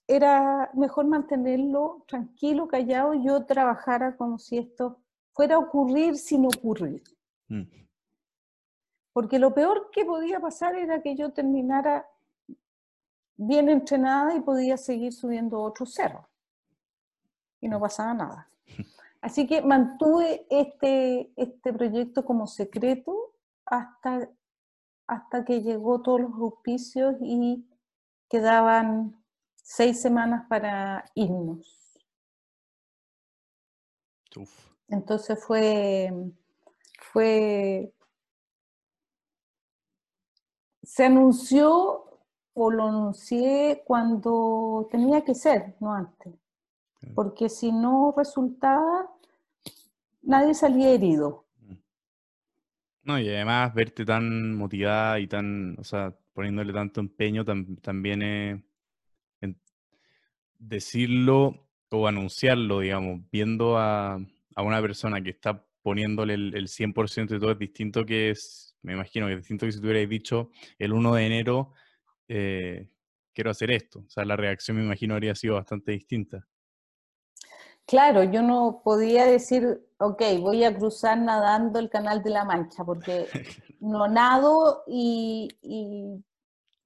[0.10, 5.02] era mejor mantenerlo tranquilo, callado, yo trabajara como si esto
[5.34, 7.04] fuera a ocurrir sin ocurrir.
[7.50, 7.64] Mm.
[9.12, 12.08] Porque lo peor que podía pasar era que yo terminara
[13.38, 16.28] bien entrenada y podía seguir subiendo otro cerro.
[17.62, 18.50] Y no pasaba nada.
[19.22, 23.34] Así que mantuve este, este proyecto como secreto
[23.66, 24.30] hasta
[25.08, 27.66] hasta que llegó todos los auspicios y
[28.30, 29.24] quedaban
[29.56, 31.74] seis semanas para irnos.
[34.90, 36.12] Entonces fue,
[37.12, 37.92] fue,
[40.84, 42.07] se anunció
[42.60, 46.34] o lo anuncié cuando tenía que ser, no antes,
[47.14, 49.12] porque si no resultaba,
[50.24, 51.46] nadie salía herido.
[53.04, 59.56] No, y además verte tan motivada y tan, o sea, poniéndole tanto empeño también es
[60.58, 64.20] decirlo o anunciarlo, digamos, viendo a,
[64.58, 68.94] una persona que está poniéndole el, el 100% de todo es distinto que es, me
[68.94, 71.74] imagino que es distinto que si tú hubierais dicho el 1 de enero
[72.28, 72.90] eh,
[73.34, 74.00] quiero hacer esto.
[74.00, 76.48] O sea, la reacción me imagino habría sido bastante distinta.
[77.86, 82.84] Claro, yo no podía decir, ok, voy a cruzar nadando el Canal de la Mancha,
[82.84, 83.28] porque
[83.80, 85.48] no nado y,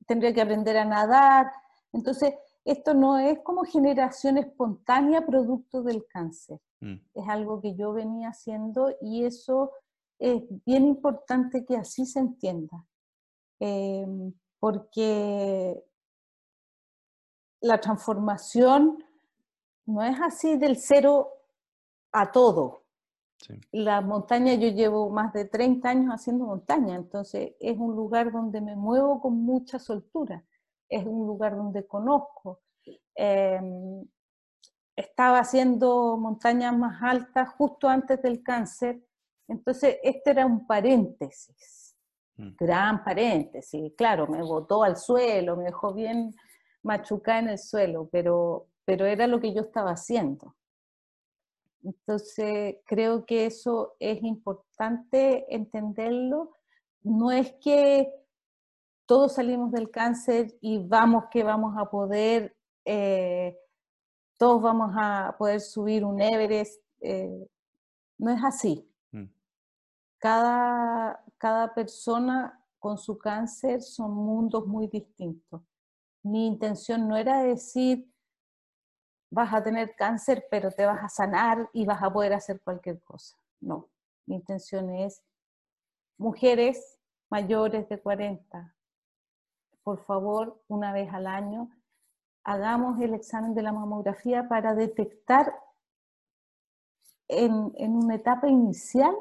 [0.05, 1.47] tendría que aprender a nadar.
[1.91, 6.59] Entonces, esto no es como generación espontánea producto del cáncer.
[6.81, 6.97] Mm.
[7.15, 9.71] Es algo que yo venía haciendo y eso
[10.19, 12.85] es bien importante que así se entienda.
[13.59, 15.83] Em, porque
[17.61, 19.03] la transformación
[19.87, 21.29] no es así del cero
[22.11, 22.83] a todo.
[23.71, 28.61] La montaña, yo llevo más de 30 años haciendo montaña, entonces es un lugar donde
[28.61, 30.45] me muevo con mucha soltura,
[30.87, 32.61] es un lugar donde conozco.
[33.15, 34.05] Em,
[34.95, 39.01] estaba haciendo montañas más altas justo antes del cáncer,
[39.47, 41.80] entonces este era un paréntesis.
[42.35, 43.93] Gran paréntesis.
[43.95, 46.33] Claro, me botó al suelo, me dejó bien
[46.83, 50.55] machucada en el suelo, pero, pero era lo que yo estaba haciendo.
[51.83, 56.55] Entonces, creo que eso es importante entenderlo.
[57.03, 58.11] No es que
[59.05, 63.57] todos salimos del cáncer y vamos que vamos a poder, eh,
[64.37, 66.81] todos vamos a poder subir un Everest.
[67.01, 67.47] Eh,
[68.19, 68.87] no es así.
[69.11, 69.25] Mm.
[70.19, 75.63] Cada, cada persona con su cáncer son mundos muy distintos.
[76.21, 78.07] Mi intención no era decir,
[79.31, 83.01] vas a tener cáncer, pero te vas a sanar y vas a poder hacer cualquier
[83.01, 83.37] cosa.
[83.59, 83.89] No,
[84.27, 85.23] mi intención es
[86.19, 86.99] mujeres
[87.31, 88.75] mayores de 40,
[89.81, 91.71] por favor, una vez al año,
[92.43, 95.51] hagamos el examen de la mamografía para detectar
[97.27, 99.15] en, en una etapa inicial,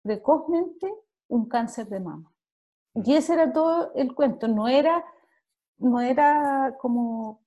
[0.00, 0.90] precozmente,
[1.28, 2.32] un cáncer de mama.
[2.94, 5.04] Y ese era todo el cuento, no era,
[5.78, 7.42] no era como,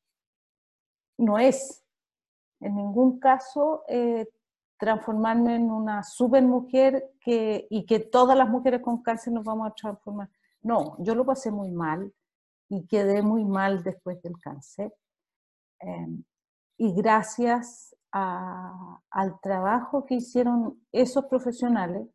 [1.17, 1.83] no es
[2.59, 4.27] en ningún caso eh,
[4.77, 9.67] transformarme en una super mujer que, y que todas las mujeres con cáncer nos vamos
[9.67, 10.29] a transformar.
[10.61, 12.13] No, yo lo pasé muy mal
[12.69, 14.93] y quedé muy mal después del cáncer.
[15.79, 16.23] Em,
[16.77, 22.07] y gracias al trabajo que hicieron esos profesionales,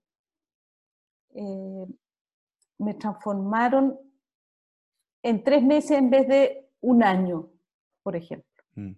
[1.35, 1.87] eh,
[2.79, 3.99] me transformaron
[5.23, 7.51] en tres meses en vez de un año,
[8.03, 8.63] por ejemplo.
[8.75, 8.95] Mm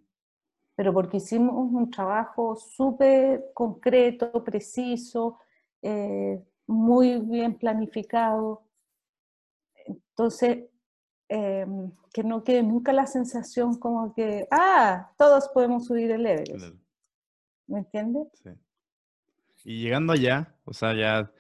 [0.77, 5.41] pero porque hicimos un trabajo súper concreto, preciso,
[5.83, 8.63] eh, muy bien planificado.
[9.87, 10.69] Entonces,
[11.29, 16.77] em, que no quede nunca la sensación como que, ah, todos podemos subir el Everest.
[17.67, 18.29] ¿Me entiendes?
[18.35, 18.51] Sí.
[19.65, 21.33] Y llegando allá, o sea, ya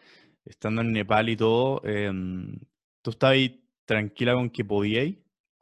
[0.47, 2.59] estando en Nepal y todo, em,
[3.03, 3.51] ¿tú estabas
[3.85, 5.17] tranquila con que podíais,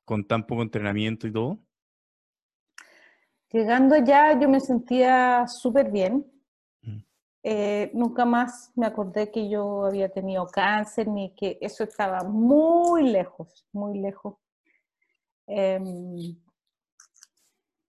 [0.05, 1.59] con tan poco entrenamiento y todo?
[3.51, 6.27] Llegando allá yo me sentía súper bien.
[6.83, 6.99] Mm.
[7.45, 13.05] Eh, nunca más me acordé que yo había tenido cáncer ni que eso estaba muy
[13.05, 14.37] lejos, muy lejos.
[15.47, 16.37] Em,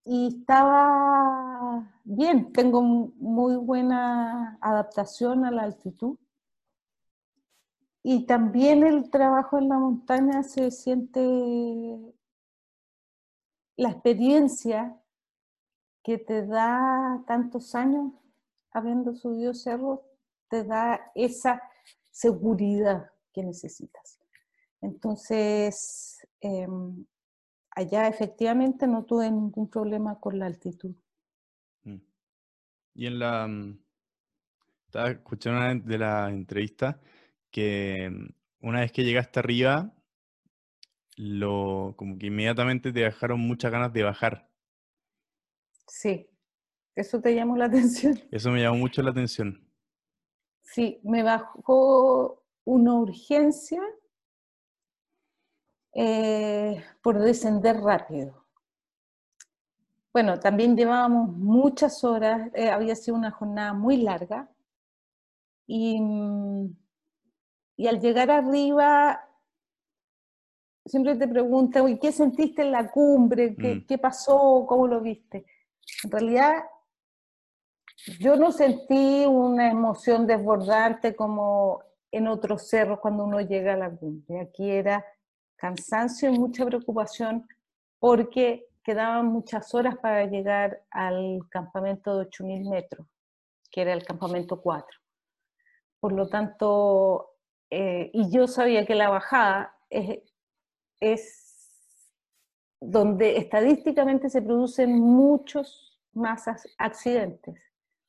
[0.04, 6.16] y estaba bien, tengo muy buena adaptación a la altitud.
[8.08, 11.20] Y también el trabajo en la montaña se siente
[13.76, 14.96] la experiencia
[16.04, 18.12] que te da tantos años
[18.70, 20.04] habiendo subido cerro,
[20.48, 21.60] te da esa
[22.12, 24.20] seguridad que necesitas.
[24.80, 27.04] Entonces, em,
[27.72, 30.94] allá efectivamente no tuve ningún problema con la altitud.
[31.82, 31.96] Mm.
[32.94, 33.48] Y en la...
[33.48, 33.80] Mm,
[34.86, 37.00] estaba escuchando de la entrevista
[37.50, 39.92] que mm, una vez que llegaste arriba,
[41.16, 44.50] lo, como que inmediatamente te dejaron muchas ganas de bajar.
[45.86, 46.28] Sí,
[46.94, 48.18] eso te llamó la atención.
[48.30, 49.66] Eso me llamó mucho la atención.
[50.62, 53.80] Sí, me bajó una urgencia
[55.94, 58.44] eh, por descender rápido.
[60.12, 64.50] Bueno, también llevábamos muchas horas, eh, había sido una jornada muy larga
[65.66, 66.00] y,
[67.76, 69.22] y al llegar arriba
[70.84, 73.56] siempre te preguntan, ¿y qué sentiste en la cumbre?
[73.56, 73.86] ¿Qué, mm.
[73.86, 74.64] ¿Qué pasó?
[74.66, 75.44] ¿Cómo lo viste?
[76.04, 76.64] En realidad,
[78.20, 83.90] yo no sentí una emoción desbordante como en otros cerros cuando uno llega a la
[83.90, 84.40] cumbre.
[84.40, 85.04] Aquí era
[85.56, 87.46] cansancio y mucha preocupación
[87.98, 93.06] porque quedaban muchas horas para llegar al campamento de 8.000 metros,
[93.70, 94.86] que era el campamento 4.
[95.98, 97.35] Por lo tanto,
[97.70, 100.20] eh, y yo sabía que la bajada es,
[101.00, 101.46] es
[102.80, 106.44] donde estadísticamente se producen muchos más
[106.78, 107.54] accidentes,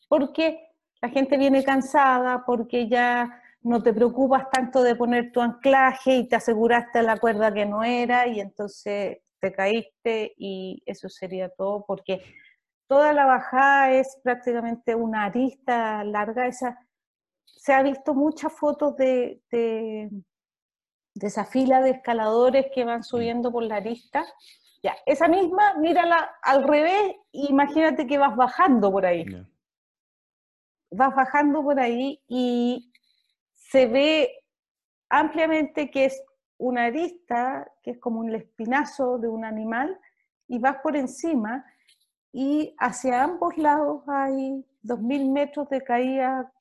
[0.08, 0.68] porque
[1.02, 6.28] la gente viene cansada, porque ya no te preocupas tanto de poner tu anclaje y
[6.28, 11.86] te aseguraste la cuerda que no era y entonces te caíste y eso sería todo,
[11.86, 12.22] porque
[12.88, 16.48] toda la bajada es prácticamente una arista larga.
[16.48, 16.87] Esa,
[17.68, 20.10] se ha visto muchas fotos de, de,
[21.16, 24.26] esa fila de escaladores que van subiendo por la arista.
[24.82, 29.26] Ya, esa misma, mírala al revés, imagínate que vas bajando por ahí.
[30.92, 32.90] Vas bajando por ahí y
[33.54, 34.32] se ve
[35.10, 36.24] ampliamente que es
[36.58, 40.00] una arista, que es como un espinazo de un animal,
[40.48, 41.66] y vas por encima
[42.32, 46.54] y hacia ambos lados hay 2.000 metros de caída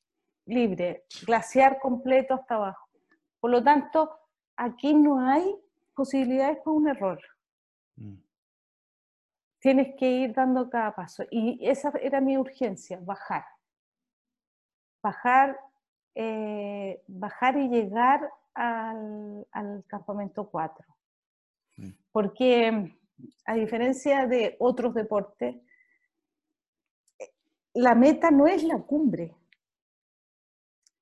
[0.47, 2.89] libre, glaciar completo hasta abajo.
[3.41, 4.11] Por lo tanto,
[4.57, 5.57] aquí no hay
[5.95, 7.21] posibilidades para un error.
[7.97, 8.17] Mm.
[9.59, 11.25] Tienes que ir dando cada paso.
[11.31, 13.45] Y esa era mi urgencia, bajar.
[15.03, 15.59] Bajar,
[16.15, 20.87] eh, bajar y llegar al, al campamento 4.
[21.77, 21.91] Mm.
[22.13, 22.97] Porque
[23.45, 25.57] a diferencia de otros deportes,
[27.75, 29.35] la meta no es la cumbre.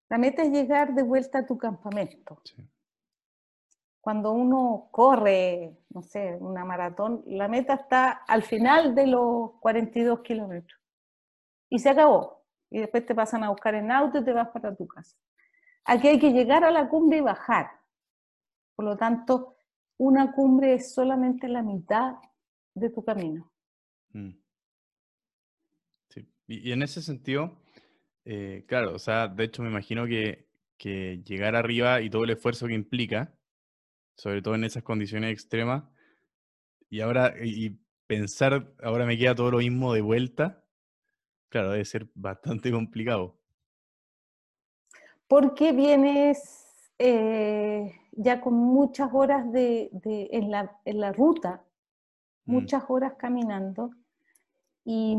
[0.09, 2.41] La meta es llegar de vuelta a tu campamento.
[4.01, 10.21] Cuando uno corre, no sé, una maratón, la meta está al final de los 42
[10.21, 10.81] kilómetros.
[11.71, 12.45] Y se acabó.
[12.71, 15.17] Y después te pasan a buscar en auto y te vas para tu casa.
[15.85, 17.71] Aquí hay que llegar a la cumbre y bajar.
[18.75, 19.57] Por lo tanto,
[19.99, 22.17] una cumbre es solamente la mitad
[22.75, 23.51] de tu camino.
[24.13, 24.31] Mm.
[26.09, 26.29] Sí.
[26.47, 27.57] Y, en ese sentido,
[28.25, 30.45] eh, claro, o sea, de hecho me imagino que,
[30.79, 33.35] llegar arriba y todo el esfuerzo que implica,
[34.17, 35.85] sobre todo en esas condiciones extremas,
[36.91, 40.63] y ahora, y pensar, ahora me queda todo lo mismo de vuelta,
[41.49, 43.39] claro, debe ser bastante complicado.
[45.27, 51.65] Porque vienes eh, ya con muchas horas de, en, la, ruta,
[52.45, 52.53] mm.
[52.53, 53.91] muchas horas caminando,
[54.85, 55.17] y,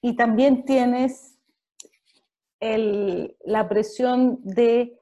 [0.00, 1.33] y también tienes
[2.64, 4.98] el, la presión de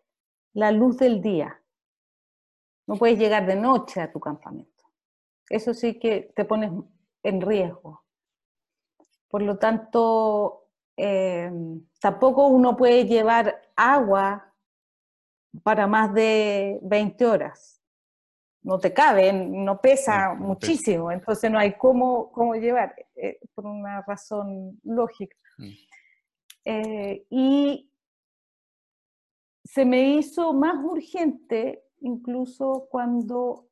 [0.52, 1.62] la luz del día.
[2.88, 4.84] No puedes llegar de noche a tu campamento.
[5.48, 6.72] Eso sí que te pones
[7.22, 8.04] en riesgo.
[9.28, 11.52] Por lo tanto, eh,
[12.00, 14.52] tampoco uno puede llevar agua
[15.62, 17.80] para más de 20 horas.
[18.62, 24.02] No te cabe, no pesa muchísimo, entonces no hay cómo, cómo llevar, eh, por una
[24.02, 25.36] razón lógica.
[25.58, 25.70] Mm.
[26.64, 27.90] Eh, y
[29.64, 33.68] se me hizo más urgente incluso cuando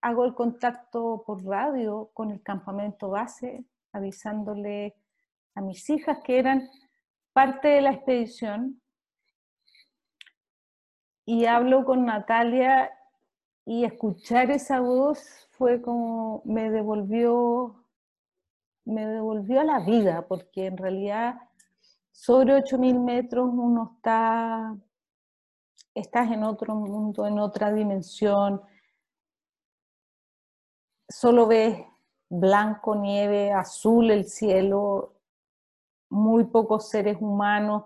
[0.00, 4.94] hago el contacto por radio con el campamento base, avisándole
[5.54, 6.68] a mis hijas que eran
[7.32, 8.82] parte de la expedición.
[11.24, 12.90] Y hablo con Natalia
[13.64, 17.83] y escuchar esa voz fue como me devolvió
[18.84, 21.36] me devolvió a la vida porque en realidad
[22.12, 24.76] sobre 8000 metros uno está
[25.94, 28.60] estás en otro mundo en otra dimensión
[31.08, 31.78] solo ves
[32.28, 35.14] blanco nieve azul el cielo
[36.10, 37.84] muy pocos seres humanos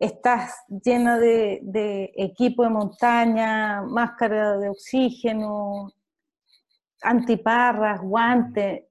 [0.00, 5.92] estás llena de, equipo de montaña, máscara de oxígeno,
[7.02, 8.84] antiparras, guantes.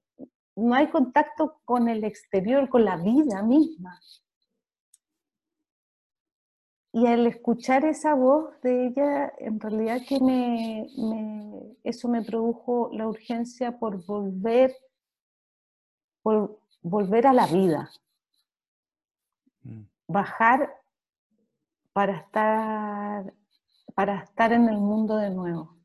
[0.60, 3.98] No hay contacto con el exterior, con la vida misma.
[6.92, 10.86] Y al escuchar esa voz de ella, en realidad que me,
[11.82, 14.76] eso me produjo la urgencia por volver,
[16.22, 17.90] por volver a la vida.
[19.62, 19.82] Mm.
[20.08, 20.74] Bajar
[21.92, 23.32] para estar,
[23.94, 25.78] para estar en el mundo de nuevo.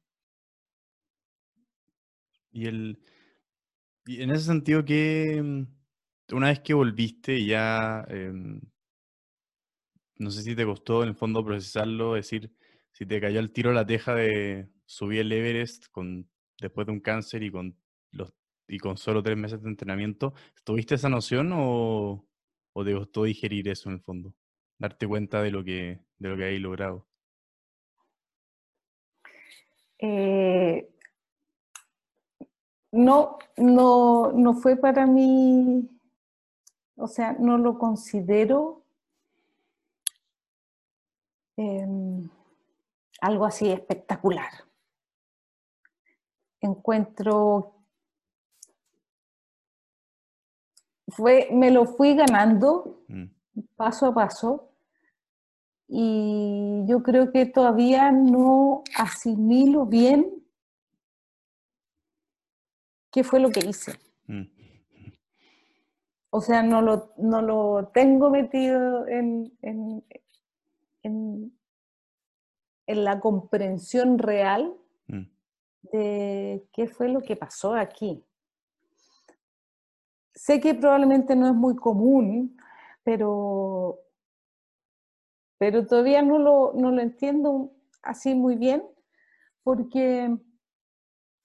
[2.52, 3.00] Y, el,
[4.06, 8.62] y en ese sentido, que mm, una vez que volviste ya, em,
[10.18, 12.52] no sé si te costó en el fondo procesarlo, decir,
[12.92, 16.30] si te cayó el tiro la teja de subir el Everest con,
[16.60, 17.78] después de un cáncer y con,
[18.12, 18.34] los,
[18.68, 20.34] y con solo tres meses de entrenamiento,
[20.64, 22.28] ¿tuviste esa noción o,
[22.74, 24.34] o te costó digerir eso en el fondo?
[24.78, 27.08] darte cuenta de lo que, de lo que hay logrado?
[30.00, 30.90] Eh,
[32.96, 35.90] no, no, no fue para mí,
[36.96, 38.84] o sea, no lo considero
[41.58, 42.30] em,
[43.20, 44.50] algo así espectacular.
[46.62, 47.76] encuentro
[51.10, 53.26] fue, me lo fui ganando mm.
[53.76, 54.72] paso a paso
[55.88, 60.45] y yo creo que todavía no asimilo bien
[63.16, 63.98] qué fue lo que hice.
[64.28, 64.44] Mm.
[66.32, 70.04] O sea, no lo, no lo tengo metido en, en,
[71.02, 71.54] en,
[72.88, 74.76] la comprensión real
[75.08, 75.24] mm.
[75.94, 78.22] de qué fue lo que pasó aquí.
[80.34, 82.58] Sé que probablemente no es muy común,
[83.04, 84.02] pero,
[85.58, 87.72] pero todavía no lo, no lo entiendo
[88.04, 88.84] así muy bien,
[89.64, 90.38] porque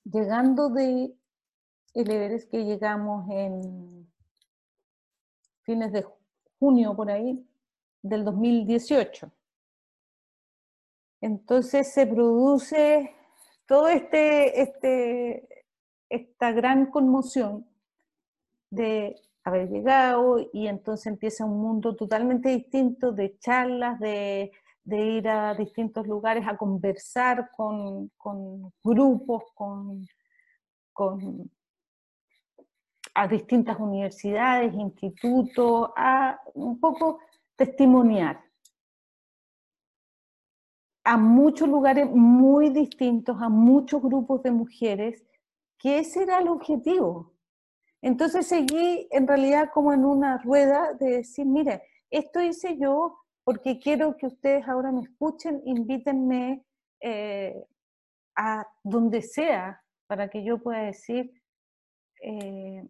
[0.03, 1.14] llegando de
[1.95, 4.11] el Everest que llegamos en
[5.62, 6.05] fines de
[6.59, 7.47] junio por ahí
[8.03, 9.30] del 2018.
[11.20, 13.14] Entonces se produce
[13.66, 15.64] todo este, este,
[16.09, 17.66] esta gran conmoción
[18.70, 24.51] de haber llegado y entonces empieza un mundo totalmente distinto de charlas, de,
[24.84, 28.11] ir a distintos lugares a conversar con,
[28.82, 30.07] grupos, con,
[30.93, 31.51] con,
[33.21, 37.18] a distintas universidades, institutos, a un poco
[37.55, 38.43] testimoniar.
[41.05, 45.23] A muchos lugares muy distintos, a muchos grupos de mujeres,
[45.79, 47.35] que ese era el objetivo,
[48.01, 53.79] entonces seguí en realidad como en una rueda de decir, mire, esto hice yo porque
[53.79, 56.64] quiero que ustedes ahora me escuchen, invítenme
[57.03, 57.66] eh,
[58.35, 61.31] a donde sea para que yo pueda decir,
[62.23, 62.83] eh,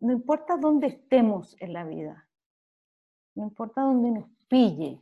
[0.00, 2.28] no importa dónde estemos en la vida,
[3.34, 5.00] no importa dónde nos pille,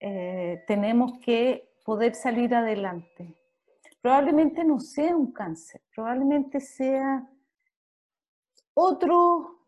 [0.00, 3.36] eh, tenemos que poder salir adelante
[4.06, 7.28] probablemente no sea un cáncer, probablemente sea
[8.72, 9.58] otro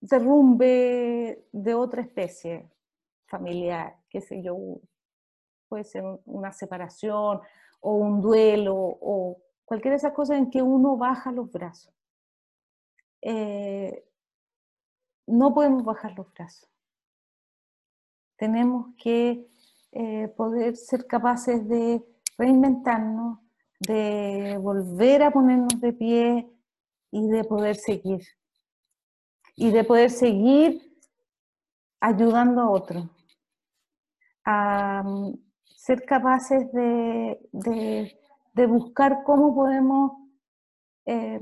[0.00, 2.70] derrumbe de otra especie
[3.26, 4.56] familiar, qué sé yo,
[5.68, 7.40] puede ser una separación
[7.80, 9.36] o un duelo o
[9.66, 11.92] cualquiera de esas cosas en que uno baja los brazos.
[13.28, 14.04] Eh,
[15.26, 16.70] no podemos bajar los brazos.
[18.36, 19.50] Tenemos que
[19.90, 22.06] eh, poder ser capaces de
[22.38, 23.40] reinventarnos,
[23.80, 26.48] de volver a ponernos de pie
[27.10, 28.22] y de poder seguir.
[29.56, 30.96] Y de poder seguir
[31.98, 33.08] ayudando a otros.
[34.44, 37.40] A mm, ser capaces de,
[38.68, 40.12] buscar cómo podemos
[41.06, 41.40] eh,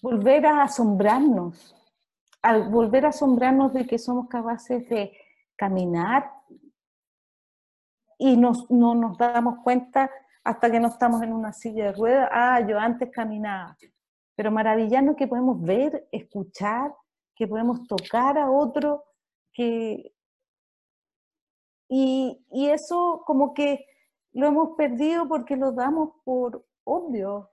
[0.00, 1.74] volver a asombrarnos,
[2.42, 5.16] al volver a asombrarnos de que somos capaces de
[5.56, 6.32] caminar
[8.18, 10.10] y no nos damos cuenta
[10.44, 13.76] hasta que no estamos en una silla de ruedas, ah, yo antes caminaba.
[14.34, 16.94] Pero maravilloso que podemos ver, escuchar,
[17.34, 19.04] que podemos tocar a otro,
[19.52, 20.12] que...
[21.88, 23.84] Y, y eso como que
[24.32, 27.50] lo hemos perdido porque lo damos por obvio.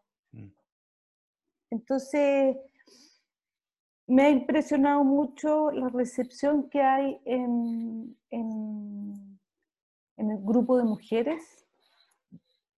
[1.70, 2.58] Entonces,
[4.08, 8.18] me ha impresionado mucho la recepción que hay en,
[10.18, 11.66] en el grupo de mujeres,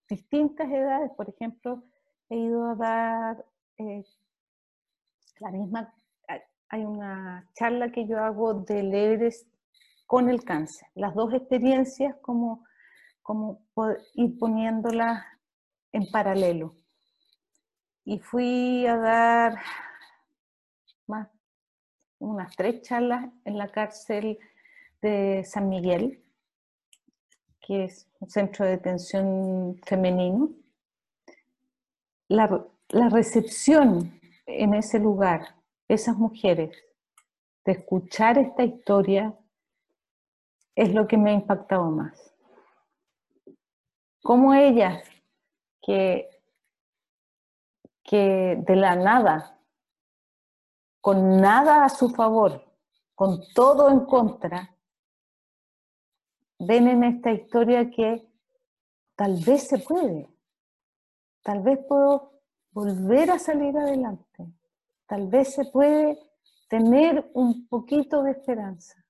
[0.10, 1.84] distintas edades, por ejemplo,
[2.30, 3.46] he ido a dar
[3.78, 4.04] eh,
[5.40, 5.94] la misma,
[6.70, 9.48] hay una charla que yo hago del Everest
[10.06, 12.66] con el cáncer, las dos experiencias como,
[13.22, 13.62] como
[14.16, 15.24] ir poniéndolas
[15.92, 16.76] en paralelo.
[18.10, 19.60] Y fui a dar
[21.08, 21.28] más,
[22.20, 24.40] unas tres charlas en la cárcel
[25.02, 26.24] de San Miguel,
[27.60, 30.52] que es un centro de detención femenino,
[32.30, 32.66] la,
[33.10, 35.58] recepción en ese lugar,
[35.90, 36.82] esas mujeres,
[37.66, 39.38] de escuchar esta historia,
[40.76, 42.34] es lo que me ha impactado más.
[44.24, 45.04] Como ellas,
[45.82, 46.37] que,
[48.08, 49.60] que de la nada,
[51.02, 52.64] con nada a su favor,
[53.14, 54.74] con todo en contra,
[56.58, 58.26] ven en esta historia que
[59.14, 60.30] tal vez se puede,
[61.44, 62.32] tal vez puedo
[62.72, 64.54] volver a salir adelante,
[65.06, 66.18] tal vez se puede
[66.70, 69.06] tener un poquito de esperanza.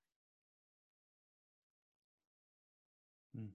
[3.32, 3.50] Mm.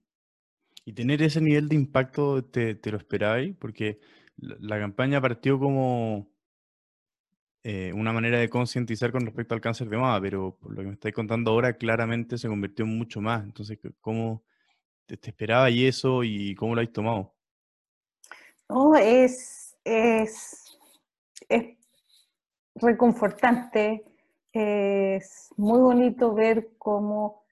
[0.86, 3.54] Y tener ese nivel de impacto, ¿te, te lo esperabais?
[3.56, 4.00] Porque
[4.36, 6.28] la campaña partió como
[7.62, 10.88] eh, una manera de concientizar con respecto al cáncer de mama, pero por lo que
[10.88, 13.42] me estáis contando ahora, claramente se convirtió en mucho más.
[13.42, 14.42] Entonces, ¿cómo,
[15.06, 17.34] te, esperaba y eso y cómo lo has tomado?
[18.68, 20.78] No, es, es,
[21.48, 21.76] es
[22.74, 24.04] reconfortante,
[24.52, 27.44] es muy bonito ver cómo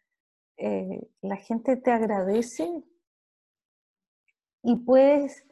[0.57, 2.83] eh, la gente te agradece
[4.63, 5.45] y puedes,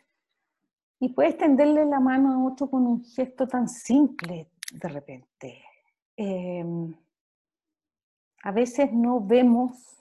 [1.01, 5.65] y puedes tenderle la mano a otro con un gesto tan simple de repente.
[6.15, 6.95] Em,
[8.43, 9.99] a veces no vemos,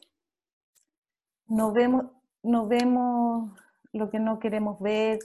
[1.47, 2.05] no vemos,
[2.43, 3.57] no vemos
[3.93, 5.19] lo que no queremos ver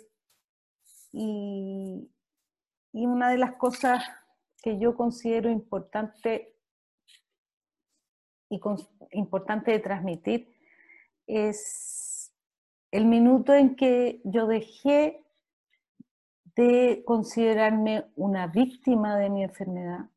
[1.13, 2.09] y,
[2.93, 4.05] y una de las cosas
[4.63, 6.55] que yo considero importante
[8.49, 8.61] y
[9.11, 10.55] importante de transmitir
[11.27, 12.33] es
[12.93, 15.24] el minuto en que yo dejé
[16.57, 20.09] de considerarme una víctima de mi enfermedad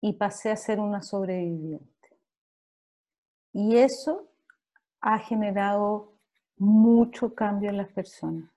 [0.00, 1.86] y pasé a ser una sobreviviente.
[3.52, 4.28] Y eso
[5.00, 6.12] ha generado
[6.56, 8.50] mucho cambio en las personas.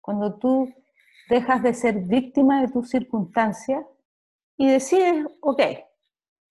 [0.00, 0.72] Cuando tú
[1.28, 3.84] dejas de ser víctima de tus circunstancias
[4.56, 5.62] y decides, ok,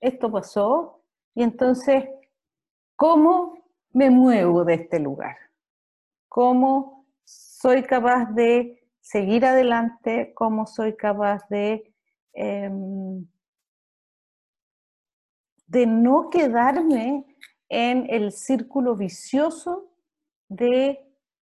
[0.02, 1.02] esto pasó,
[1.36, 2.06] y entonces,
[2.96, 3.58] ¿cómo
[3.92, 5.38] me muevo de este lugar?
[6.28, 8.79] ¿Cómo soy capaz de
[9.10, 10.34] seguir adelante?
[10.36, 11.94] ¿Cómo soy capaz de,
[12.34, 13.26] em,
[15.66, 17.26] de no quedarme
[17.70, 19.92] en el círculo vicioso
[20.48, 21.00] de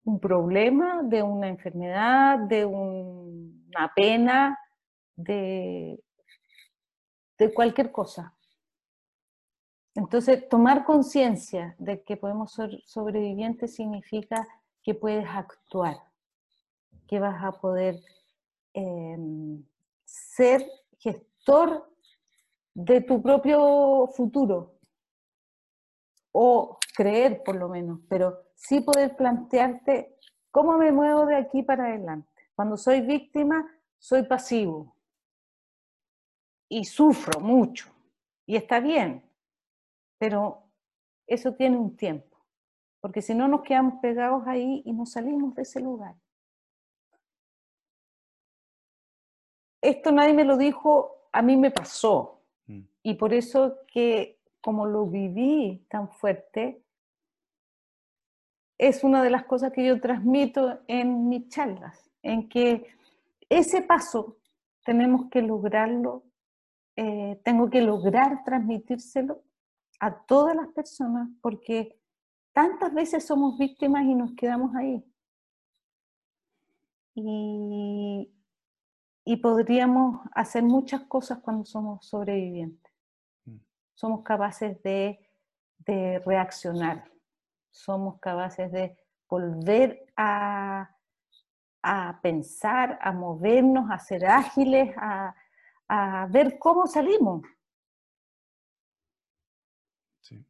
[0.04, 4.58] un problema, de una enfermedad, de una pena,
[5.16, 6.00] de,
[7.38, 8.34] de cualquier cosa.
[9.94, 14.46] Entonces, tomar conciencia de que podemos ser sobrevivientes significa
[14.82, 16.07] que puedes actuar,
[17.08, 18.00] que vas a poder
[18.74, 19.64] em,
[20.04, 20.64] ser
[20.98, 21.90] gestor
[22.74, 24.78] de tu propio futuro,
[26.32, 30.16] o creer por lo menos, pero sí poder plantearte
[30.50, 32.30] cómo me muevo de aquí para adelante.
[32.54, 33.66] Cuando soy víctima,
[33.98, 34.94] soy pasivo
[36.68, 37.88] y sufro mucho
[38.46, 39.24] y está bien,
[40.18, 40.64] pero
[41.26, 42.36] eso tiene un tiempo,
[43.00, 46.14] porque si no nos quedamos pegados ahí y no salimos de ese lugar.
[49.80, 52.40] Esto nadie me lo dijo, a mí me pasó.
[52.66, 52.80] Mm.
[53.02, 56.82] Y por eso que como lo viví tan fuerte,
[58.76, 62.86] es una de las cosas que yo transmito en mis charlas, en que
[63.48, 64.36] ese paso
[64.84, 66.24] tenemos que lograrlo,
[66.96, 69.42] eh, tengo que lograr transmitírselo
[70.00, 71.98] a todas las personas, porque
[72.52, 75.04] tantas veces somos víctimas y nos quedamos ahí.
[77.14, 78.30] Y,
[79.32, 82.88] y podríamos hacer muchas cosas cuando somos sobrevivientes
[83.98, 85.18] somos capaces de,
[86.24, 87.10] reaccionar,
[87.70, 88.96] somos capaces de
[89.28, 90.94] volver a,
[92.22, 95.34] pensar, a movernos, a ser ágiles, a,
[96.30, 97.42] ver cómo salimos.
[100.20, 100.44] Sí.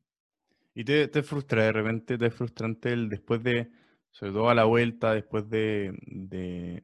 [0.74, 3.70] ¿Y te, te, frustra de repente, te es frustrante el después de,
[4.10, 6.82] sobre todo a la vuelta, después de,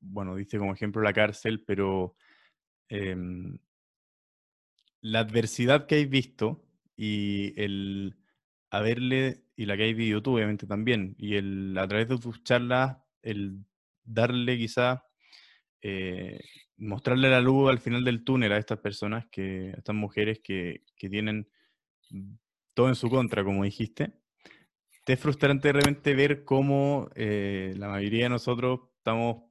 [0.00, 2.16] bueno, dice como ejemplo la cárcel, pero
[2.88, 3.58] em,
[5.02, 6.64] la adversidad que habéis visto
[6.96, 8.16] y el
[8.70, 12.42] haberle, y la que habéis vivido tú obviamente también, y el a través de tus
[12.42, 13.64] charlas, el
[14.04, 15.04] darle quizá,
[15.82, 16.40] eh,
[16.76, 20.84] mostrarle la luz al final del túnel a estas personas, que, a estas mujeres que,
[20.96, 21.48] tienen
[22.74, 24.12] todo en su contra, como dijiste.
[25.04, 29.49] ¿Te es frustrante de repente ver cómo eh, la mayoría de nosotros estamos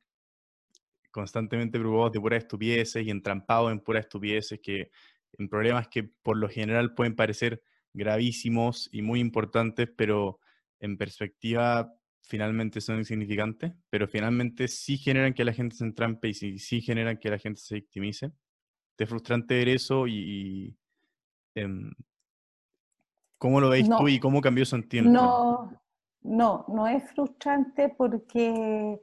[1.12, 4.92] constantemente preocupados de puras estupideces y entrampados en puras estupideces que
[5.38, 7.62] en problemas que por lo general pueden parecer
[7.94, 10.40] gravísimos y muy importantes, pero
[10.80, 16.34] en perspectiva finalmente son insignificantes, pero finalmente sí generan que la gente se entrampe y
[16.34, 18.32] sí, generan que la gente se victimice.
[18.96, 20.78] ¿Te es frustrante ver eso y,
[21.56, 21.92] em,
[23.38, 25.12] cómo lo veis tú y cómo cambió eso en tiempo?
[25.12, 25.82] No,
[26.22, 29.00] no, no es frustrante porque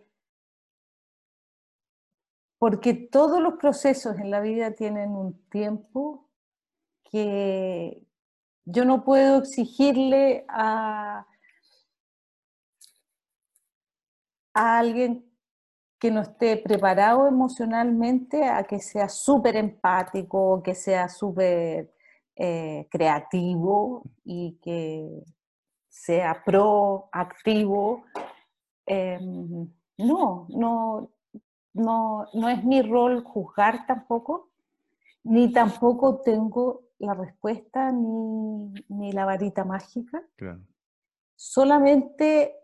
[2.67, 6.29] porque todos los procesos en la vida tienen un tiempo
[7.09, 8.05] que
[8.65, 11.25] yo no puedo exigirle a,
[14.53, 15.33] alguien
[16.01, 21.95] que no esté preparado emocionalmente a que sea súper empático, que sea súper
[22.35, 25.23] eh, creativo y que
[25.89, 28.03] sea proactivo.
[28.87, 31.16] Em, no, no,
[31.77, 34.51] no, no es mi rol juzgar tampoco,
[35.25, 40.23] ni tampoco tengo la respuesta ni, la varita mágica.
[41.35, 42.55] solamente,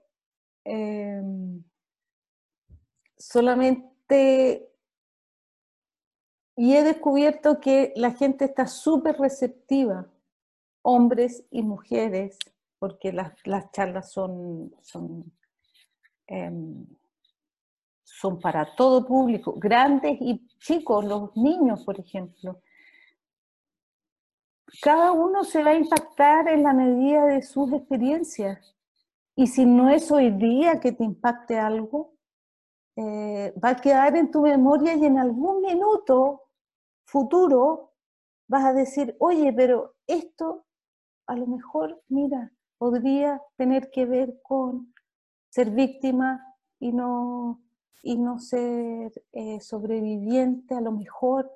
[0.64, 1.62] em,
[3.18, 4.70] solamente,
[6.56, 10.06] y he descubierto que la gente está súper receptiva,
[10.82, 12.38] hombres y mujeres,
[12.78, 13.34] porque las,
[13.72, 15.30] charlas son, son,
[16.26, 16.86] em,
[18.22, 22.62] son para todo público, grandes y chicos, los niños, por ejemplo
[24.80, 28.74] cada uno se va a impactar en la medida de sus experiencias.
[29.36, 32.14] Y si no es hoy día que te impacte algo,
[32.96, 36.42] eh, va a quedar en tu memoria y en algún minuto
[37.04, 37.92] futuro
[38.48, 40.66] vas a decir, oye, pero esto
[41.26, 44.92] a lo mejor, mira, podría tener que ver con
[45.48, 46.44] ser víctima
[46.78, 47.62] y no,
[48.02, 51.50] y no ser eh, sobreviviente a lo mejor.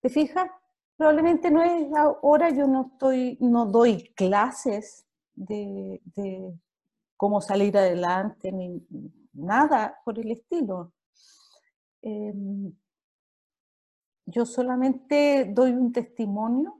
[0.00, 0.50] ¿Te fijas?
[0.96, 6.00] Probablemente no es ahora, yo no estoy, no doy clases de,
[7.16, 8.84] cómo salir adelante, ni
[9.32, 10.92] nada por el estilo.
[12.02, 12.72] Em,
[14.26, 16.78] yo solamente doy un testimonio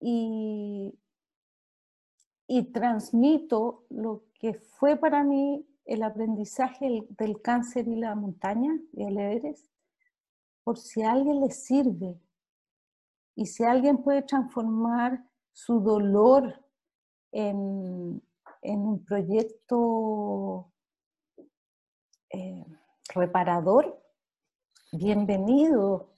[0.00, 0.96] y,
[2.46, 9.02] y transmito lo que fue para mí el aprendizaje del cáncer y la montaña y
[9.02, 9.66] el Everest
[10.62, 12.16] por si alguien le sirve
[13.34, 16.64] y si alguien puede transformar su dolor
[17.32, 18.22] en,
[18.62, 20.70] un proyecto
[22.30, 22.64] eh,
[23.12, 24.00] reparador,
[24.92, 26.12] bienvenido.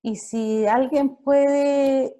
[0.00, 2.16] Y si alguien puede,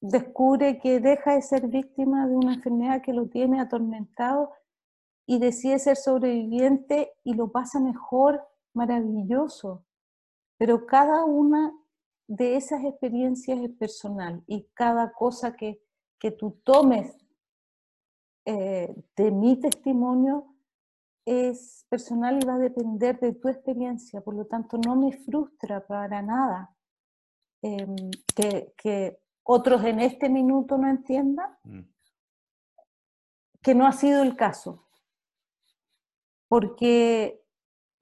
[0.00, 4.52] descubre que deja de ser víctima de una enfermedad que lo tiene atormentado
[5.26, 8.42] y decide ser sobreviviente y lo pasa mejor,
[8.74, 9.84] maravilloso.
[10.58, 11.72] Pero cada una
[12.28, 15.82] de esas experiencias es personal y cada cosa que,
[16.38, 17.16] tú tomes
[18.44, 20.54] eh, de mi testimonio
[21.24, 25.86] es personal y va a depender de tu experiencia, por lo tanto no me frustra
[25.86, 26.74] para nada
[27.62, 31.80] em, que, otros en este minuto no entiendan mm.
[33.62, 34.86] que no ha sido el caso,
[36.50, 37.40] porque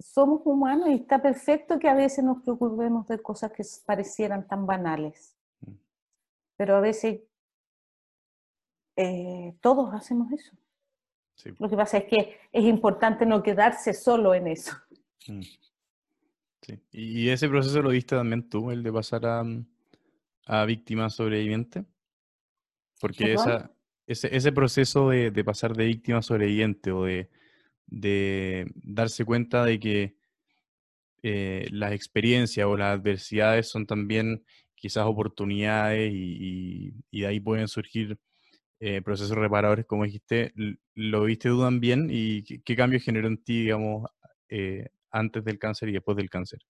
[0.01, 4.65] somos humanos y está perfecto que a veces nos preocupemos de cosas que parecieran tan
[4.65, 5.37] banales.
[5.61, 5.73] Mm.
[6.57, 7.21] Pero a veces
[8.97, 10.57] eh, todos hacemos eso.
[11.59, 14.75] Lo que pasa es que es importante no quedarse solo en eso.
[15.27, 15.43] Mm.
[16.63, 16.81] Sí.
[16.91, 19.45] ¿Y ese proceso lo viste también tú, el de pasar a,
[20.47, 21.85] a víctima sobreviviente?
[22.99, 23.71] Porque esa,
[24.07, 27.29] ese, ese, proceso de, de pasar de víctima sobreviviente o de
[27.91, 30.19] de darse cuenta de que
[31.23, 38.17] eh, las experiencias o las adversidades son también quizás oportunidades y, de ahí pueden surgir
[38.81, 40.53] eh, procesos reparadores, como dijiste.
[40.95, 44.09] ¿Lo viste tú también y qué, cambio generó en ti, digamos,
[44.49, 46.61] eh, antes del cáncer y después del cáncer?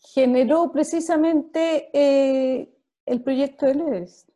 [0.00, 1.90] Generó precisamente
[3.04, 4.30] el proyecto de Everest,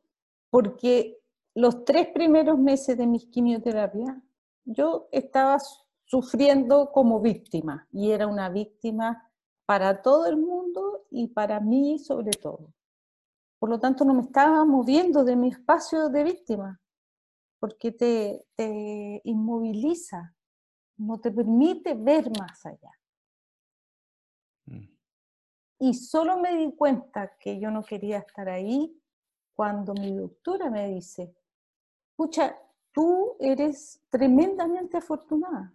[0.51, 1.20] porque
[1.55, 4.17] los tres primeros meses de mis quimioterapias,
[4.65, 5.59] yo estaba
[6.05, 9.31] sufriendo como víctima y era una víctima
[9.67, 12.73] para todo el mundo y para mí sobre todo.
[13.59, 16.81] Por lo tanto, no me estaba moviendo de mi espacio de víctima,
[17.59, 20.35] porque te, te inmoviliza,
[20.97, 22.91] no te permite ver más allá.
[24.67, 24.89] Mm.
[25.81, 28.99] Y solo me di cuenta que yo no quería estar ahí
[29.55, 31.35] cuando mi doctora me dice,
[32.21, 32.55] escucha,
[32.93, 35.73] tú eres tremendamente afortunada.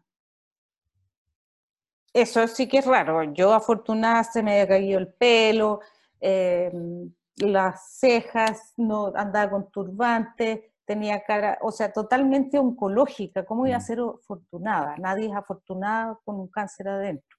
[2.14, 3.24] Eso sí que es raro.
[3.34, 5.80] Yo afortunada se me había caído el pelo,
[6.20, 13.44] em, las cejas, no andaba con turbante, tenía cara, o sea, totalmente oncológica.
[13.44, 13.82] ¿Cómo iba a mm.
[13.82, 14.96] ser afortunada?
[14.98, 17.38] Nadie es afortunada con un cáncer adentro.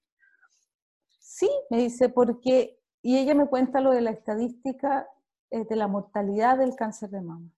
[1.20, 5.08] Sí, me dice, porque, y ella me cuenta lo de la estadística
[5.50, 7.55] eh, de la mortalidad del cáncer de mama.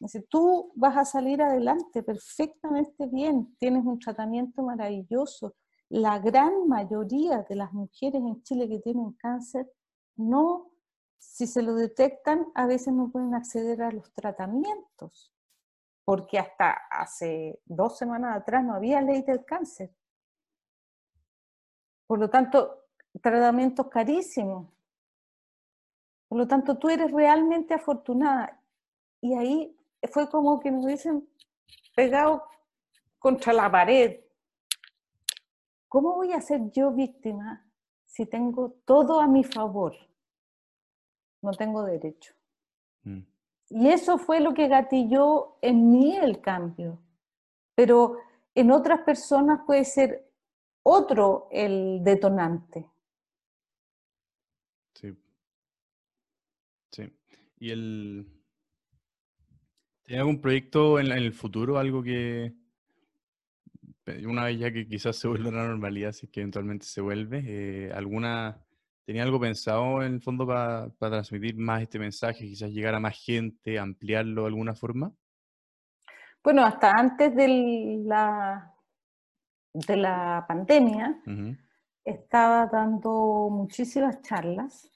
[0.00, 5.56] Dice, tú vas a salir adelante perfectamente bien, tienes un tratamiento maravilloso.
[5.88, 9.70] La gran mayoría de las mujeres en Chile que tienen cáncer,
[10.16, 10.70] no,
[11.18, 15.32] si se lo detectan, a veces no pueden acceder a los tratamientos,
[16.04, 19.92] porque hasta hace dos semanas atrás no había ley del cáncer.
[22.06, 22.84] Por lo tanto,
[23.20, 24.68] tratamientos carísimos.
[26.28, 28.62] Por lo tanto, tú eres realmente afortunada.
[29.20, 31.28] Y ahí fue como que me hubiesen
[31.94, 32.44] pegado
[33.18, 34.20] contra la pared.
[35.88, 37.66] ¿Cómo voy a ser yo víctima
[38.04, 39.96] si tengo todo a mi favor?
[41.42, 42.34] No tengo derecho.
[43.04, 43.20] Mm.
[43.70, 47.00] y eso fue lo que gatilló en mí el cambio.
[47.74, 48.16] Pero
[48.54, 50.28] en otras personas puede ser
[50.82, 52.90] otro el detonante.
[54.94, 55.16] Sí.
[56.90, 57.16] Sí.
[57.58, 58.37] ¿Y el...
[60.08, 62.54] ¿Tiene algún proyecto en, el futuro, algo que,
[64.26, 67.02] una vez ya que quizás se vuelva a la normalidad, si es que eventualmente se
[67.02, 68.58] vuelve, eh, alguna
[69.04, 73.18] ¿Tenía algo pensado en el fondo para transmitir más este mensaje, quizás llegar a más
[73.18, 75.12] gente, ampliarlo de alguna forma?
[76.44, 78.74] Bueno, hasta antes de la,
[79.72, 81.22] de la pandemia,
[82.04, 84.90] estaba dando muchísimas charlas,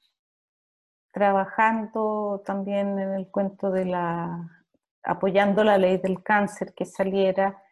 [1.10, 4.61] trabajando también en el cuento de la,
[5.04, 7.62] apoyando la ley del cáncer que saliera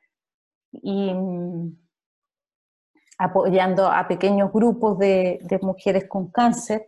[0.72, 1.76] y mm,
[3.18, 6.86] apoyando a pequeños grupos de, mujeres con cáncer.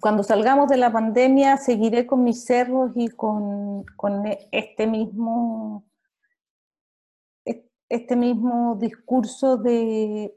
[0.00, 3.84] cuando salgamos de la pandemia, seguiré con mis cerros y con,
[4.50, 5.86] este mismo
[7.88, 10.34] este mismo discurso de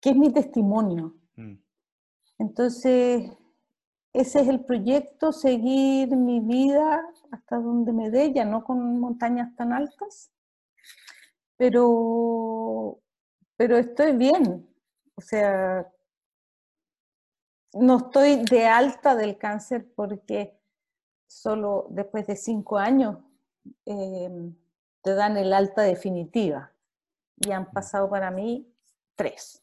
[0.00, 1.14] que es mi testimonio.
[1.36, 1.54] Mm.
[2.38, 3.30] Entonces,
[4.12, 9.54] ese es el proyecto, seguir mi vida hasta donde me dé, ya no con montañas
[9.54, 10.32] tan altas,
[11.56, 12.98] pero,
[13.56, 14.66] pero estoy bien.
[15.14, 15.86] O sea,
[17.74, 20.58] no estoy de alta del cáncer porque
[21.28, 23.18] solo después de cinco años
[23.84, 24.56] em,
[25.02, 26.72] te dan el alta definitiva
[27.36, 28.66] y han pasado para mí
[29.14, 29.62] tres.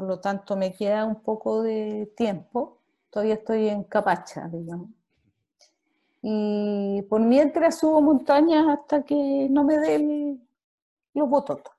[0.00, 2.80] Por lo tanto, me queda un poco de tiempo
[3.10, 4.88] todavía estoy en Capacha, digamos.
[6.22, 10.48] Y por mientras subo montañas hasta que no me den
[11.12, 11.74] los bototos.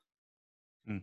[0.86, 1.00] Mm.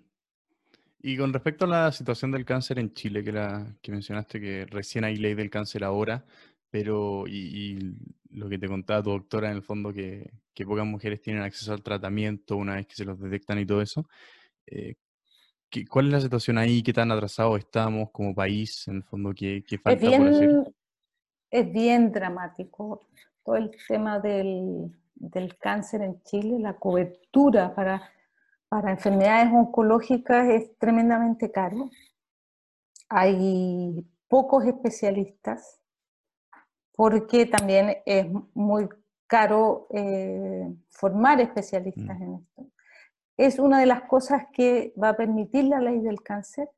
[1.03, 4.64] Y con respecto a la situación del cáncer en Chile, que, la, que mencionaste que
[4.66, 6.25] recién hay ley del cáncer ahora,
[6.71, 7.97] pero y,
[8.31, 11.73] lo que te contaba tu doctora en el fondo, que, que, pocas mujeres tienen acceso
[11.73, 14.09] al tratamiento una vez que se los detectan y todo eso,
[14.66, 14.95] eh,
[15.91, 16.83] ¿Cuál es la situación ahí?
[16.83, 18.89] ¿Qué tan atrasados estamos como país?
[18.89, 20.75] En el fondo, ¿qué, falta es bien, por decir?
[21.51, 23.01] Es bien dramático
[23.45, 24.91] todo el tema del,
[25.59, 28.11] cáncer en Chile, la cobertura para,
[28.69, 31.91] para enfermedades oncológicas es tremendamente caro.
[33.09, 35.81] Hay pocos especialistas
[36.95, 38.89] porque también es muy
[39.27, 42.23] caro eh, formar especialistas mm.
[42.23, 42.78] en esto
[43.39, 46.68] es una de las cosas que va a permitir la ley del cáncer,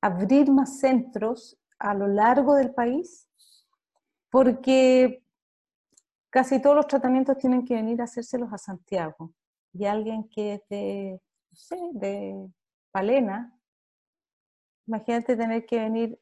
[0.00, 3.28] abrir más centros a lo largo del país,
[4.30, 5.24] porque
[6.30, 9.32] casi todos los tratamientos tienen que venir a hacérselos a Santiago.
[9.72, 11.20] Y alguien que es de,
[11.50, 12.48] no sé, de
[12.92, 13.58] Palena,
[14.86, 16.20] imagínate tener que venir,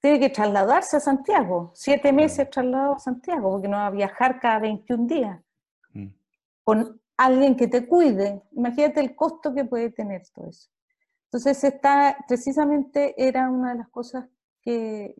[0.00, 4.40] tiene que trasladarse a Santiago, siete meses trasladado a Santiago, porque no va a viajar
[4.40, 5.38] cada 21 días.
[5.92, 6.08] Mm.
[6.64, 8.42] Con alguien que te cuide.
[8.52, 10.70] Imagínate el costo que puede tener todo eso.
[11.24, 14.26] Entonces, está, precisamente era una de las cosas
[14.62, 15.14] que,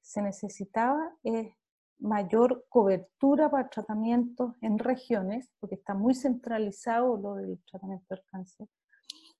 [0.00, 1.54] se necesitaba, es
[1.98, 8.68] mayor cobertura para tratamientos en regiones, porque está muy centralizado lo del tratamiento del cáncer,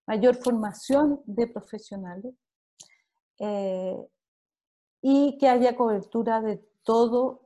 [0.06, 2.34] mayor formación de profesionales
[3.38, 3.96] eh,
[5.02, 7.38] y que haya cobertura de todos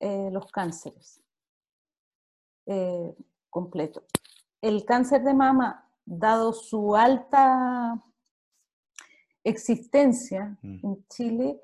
[0.00, 1.20] eh, los cánceres.
[2.66, 3.14] Eh,
[3.58, 4.04] completo.
[4.62, 8.00] El cáncer de mama, dado su alta
[9.42, 10.86] existencia mm.
[10.86, 11.60] en Chile,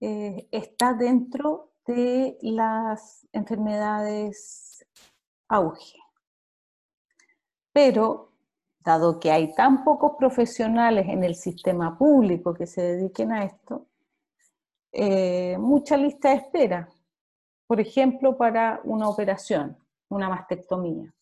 [0.00, 4.86] eh, está dentro de las enfermedades
[5.48, 5.98] auge.
[7.72, 8.32] Pero,
[8.80, 13.88] dado que hay tan pocos profesionales en el sistema público que se dediquen a esto,
[14.92, 16.88] eh, mucha lista de espera.
[17.66, 19.76] Por ejemplo, para una operación,
[20.08, 21.12] una mastectomía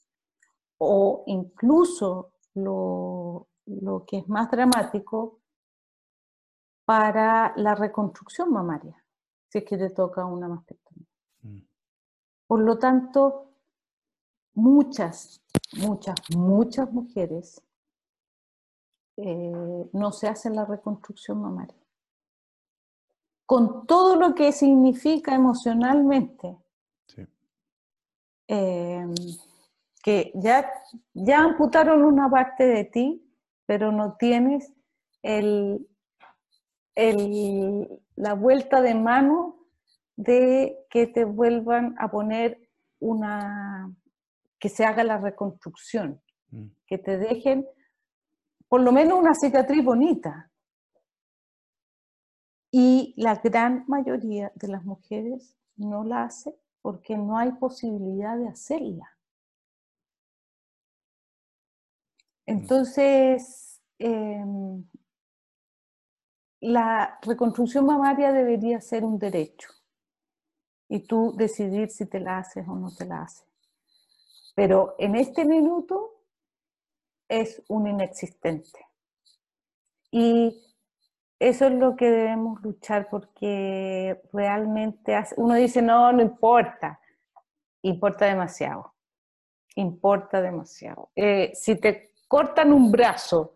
[0.78, 3.48] o incluso lo,
[4.06, 5.40] que es más dramático
[6.84, 9.02] para la reconstrucción mamaria,
[9.48, 11.08] si es que te toca una mastectomía.
[11.42, 11.60] Mm.
[12.46, 13.54] Por lo tanto,
[14.54, 15.42] muchas,
[15.78, 17.62] muchas, muchas mujeres
[19.16, 21.78] eh, no se hacen la reconstrucción mamaria.
[23.46, 26.58] Con todo lo que significa emocionalmente.
[28.46, 29.14] Em,
[30.04, 30.70] que ya,
[31.14, 33.26] ya amputaron una parte de ti,
[33.64, 34.70] pero no tienes
[35.22, 35.88] el,
[38.14, 39.56] la vuelta de mano
[40.14, 42.68] de que te vuelvan a poner
[43.00, 43.90] una,
[44.58, 46.66] que se haga la reconstrucción, mm.
[46.86, 47.66] que te dejen
[48.68, 50.50] por lo menos una cicatriz bonita.
[52.70, 58.48] Y la gran mayoría de las mujeres no la hace porque no hay posibilidad de
[58.48, 59.13] hacerla.
[62.46, 64.84] Entonces, em,
[66.60, 69.68] la reconstrucción mamaria debería ser un derecho
[70.88, 73.46] y tú decidir si te la haces o no te la haces.
[74.54, 76.22] Pero en este minuto
[77.28, 78.86] es un inexistente.
[80.10, 80.64] Y
[81.38, 87.00] eso es lo que debemos luchar porque realmente uno dice, no, no importa.
[87.82, 88.94] Importa demasiado.
[89.74, 91.10] Importa demasiado.
[91.16, 93.54] Eh, si te cortan un brazo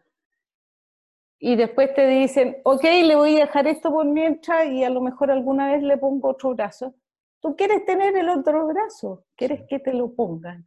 [1.40, 5.00] y después te dicen, ok, le voy a dejar esto por mientras y a lo
[5.00, 6.94] mejor alguna vez le pongo otro brazo,
[7.40, 10.64] tú quieres tener el otro brazo, quieres que te lo pongan.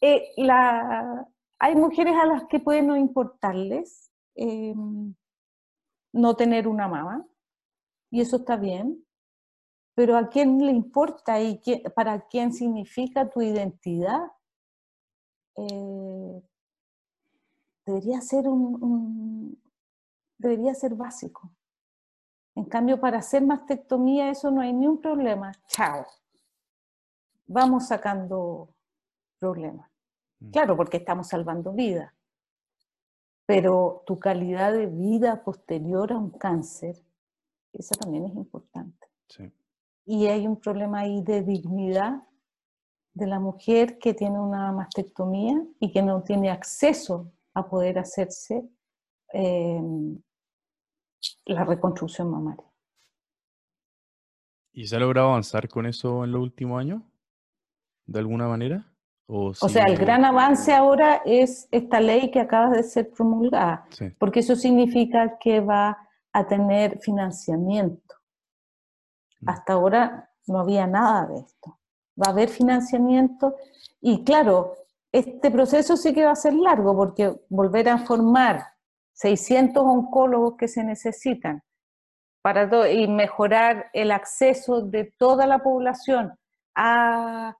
[0.00, 1.28] Eh, la,
[1.58, 5.14] hay mujeres a las que puede no importarles em,
[6.14, 7.26] no tener una mamá,
[8.10, 9.04] y eso está bien,
[9.94, 11.60] pero ¿a quién le importa y
[11.94, 14.22] para quién significa tu identidad?
[15.58, 16.42] Eh,
[17.84, 19.60] debería ser un,
[20.38, 21.50] debería ser básico.
[22.54, 25.52] En cambio, para hacer mastectomía eso no hay ni un problema.
[25.68, 26.06] Chao.
[27.46, 28.68] Vamos sacando
[29.38, 29.90] problemas.
[30.40, 30.50] Mm.
[30.50, 32.12] Claro, porque estamos salvando vidas.
[33.46, 36.96] Pero tu calidad de vida posterior a un cáncer,
[37.72, 39.08] esa también es importante.
[40.04, 42.22] Y hay un problema ahí de dignidad
[43.14, 48.62] de la mujer que tiene una mastectomía y que no tiene acceso a poder hacerse
[49.32, 50.20] em,
[51.46, 52.64] la reconstrucción mamaria.
[54.72, 57.02] ¿Y se ha logrado avanzar con eso en los últimos años?
[58.06, 58.92] ¿De alguna manera?
[59.26, 63.86] O, sea, el gran avance ahora es esta ley que acaba de ser promulgada,
[64.18, 65.96] porque eso significa que va
[66.32, 68.14] a tener financiamiento.
[69.40, 69.48] Mm.
[69.48, 71.78] Hasta ahora no había nada de esto.
[72.20, 73.54] Va a haber financiamiento
[74.02, 74.74] y claro,
[75.12, 78.64] este proceso sí que va a ser largo porque volver a formar
[79.12, 81.62] 600 oncólogos que se necesitan
[82.42, 86.32] para y mejorar el acceso de toda la población
[86.74, 87.54] a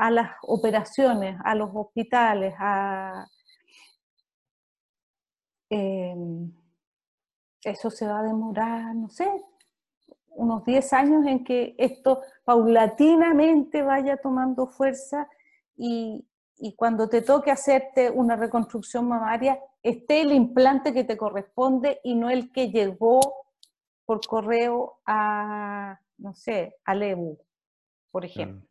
[0.00, 3.26] a las operaciones, a los hospitales, a...
[5.68, 6.50] Em,
[7.62, 9.30] eso se va a demorar, no sé,
[10.28, 15.28] unos 10 años en que esto paulatinamente vaya tomando fuerza
[15.76, 16.26] y,
[16.60, 22.14] y, cuando te toque hacerte una reconstrucción mamaria, esté el implante que te corresponde y
[22.14, 23.20] no el que llegó
[24.04, 27.38] por correo a, no sé, a Lebu,
[28.10, 28.68] por ejemplo.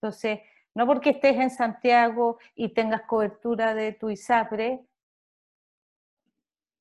[0.00, 0.40] Entonces,
[0.74, 4.84] no porque estés en Santiago y tengas cobertura de tu ISAPRE,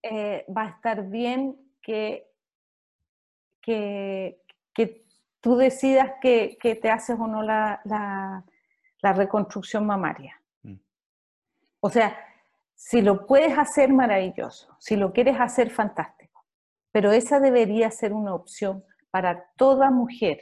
[0.04, 2.28] eh, va a estar bien que,
[3.62, 4.40] que,
[5.40, 8.44] tú decidas que, te haces o no la,
[9.02, 10.42] reconstrucción mamaria.
[10.64, 10.76] Mm.
[11.82, 12.18] O sea,
[12.76, 14.76] si lo puedes hacer, maravilloso.
[14.80, 16.46] Si lo quieres hacer, fantástico.
[16.92, 20.42] Pero esa debería ser una opción para toda mujer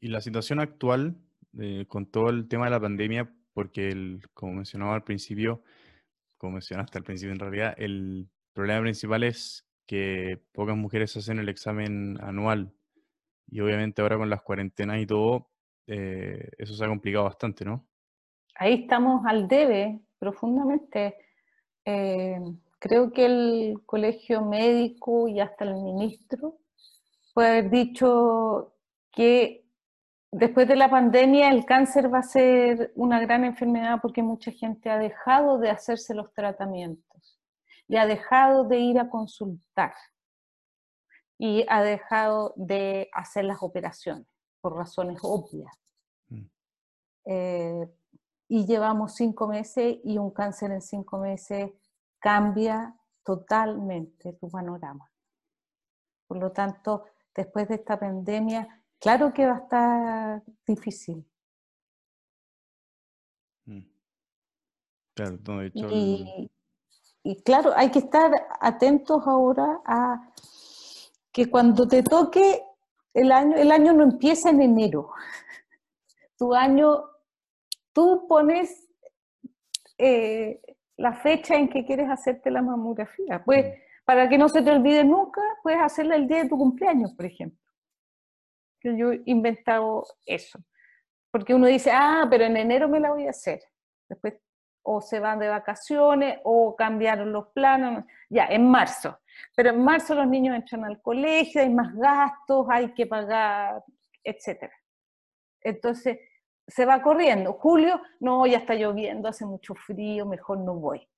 [0.00, 1.16] Y la situación actual,
[1.58, 5.62] eh, con todo el tema de la pandemia, porque el, como mencionaba al principio,
[6.38, 11.50] como mencionaste al principio en realidad, el problema principal es que pocas mujeres hacen el
[11.50, 12.72] examen anual.
[13.50, 15.50] Y obviamente ahora con las cuarentenas y todo,
[15.86, 17.86] eh, eso se ha complicado bastante, ¿no?
[18.54, 21.16] Ahí estamos al debe profundamente.
[21.84, 22.38] Eh,
[22.78, 26.58] creo que el colegio médico y hasta el ministro
[27.34, 28.74] puede haber dicho
[29.12, 29.64] que
[30.30, 34.90] después de la pandemia el cáncer va a ser una gran enfermedad porque mucha gente
[34.90, 37.38] ha dejado de hacerse los tratamientos
[37.88, 39.92] y ha dejado de ir a consultar
[41.42, 44.26] y ha dejado de hacer las operaciones
[44.60, 45.74] por razones obvias.
[46.28, 46.44] Mm.
[47.24, 47.88] Eh,
[48.48, 51.70] y llevamos cinco meses y un cáncer en cinco meses
[52.18, 55.10] cambia totalmente tu panorama.
[56.26, 61.26] Por lo tanto, después de esta pandemia, claro que va a estar difícil.
[63.64, 63.80] Mm.
[65.14, 66.50] Claro, y,
[67.22, 68.30] y, claro, hay que estar
[68.60, 70.30] atentos ahora a
[71.44, 72.62] que cuando te toque
[73.14, 75.10] el año, el año no empieza en enero.
[76.36, 77.04] Tu año,
[77.92, 78.88] tú pones
[79.98, 80.60] eh,
[80.96, 83.42] la fecha en que quieres hacerte la mamografía.
[83.44, 83.80] Pues, mm.
[84.04, 87.26] para que no se te olvide nunca, puedes hacerla el día de tu cumpleaños, por
[87.26, 87.60] ejemplo
[88.82, 90.58] yo he inventado eso.
[91.30, 93.60] Porque uno dice, ah, pero en enero me la voy a hacer.
[94.08, 94.34] Después
[94.82, 99.20] o se van de vacaciones, o cambiaron los planos, ya, en marzo.
[99.54, 103.82] Pero en marzo los niños entran al colegio, hay más gastos, hay que pagar,
[104.24, 104.70] etc.
[105.62, 106.18] Entonces,
[106.66, 107.54] se va corriendo.
[107.54, 111.08] Julio, no, ya está lloviendo, hace mucho frío, mejor no voy.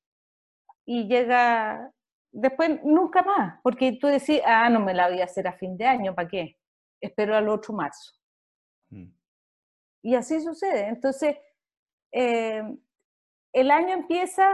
[0.85, 1.93] Y llega,
[2.33, 5.77] después nunca más, porque tú decís, ah, no me la voy a hacer a fin
[5.77, 6.57] de año, ¿para qué?
[7.01, 8.13] Espero al otro marzo.
[8.91, 9.13] Mm.
[10.05, 10.89] Y así sucede.
[10.89, 11.37] Entonces,
[12.11, 12.63] eh,
[13.53, 14.51] el año empieza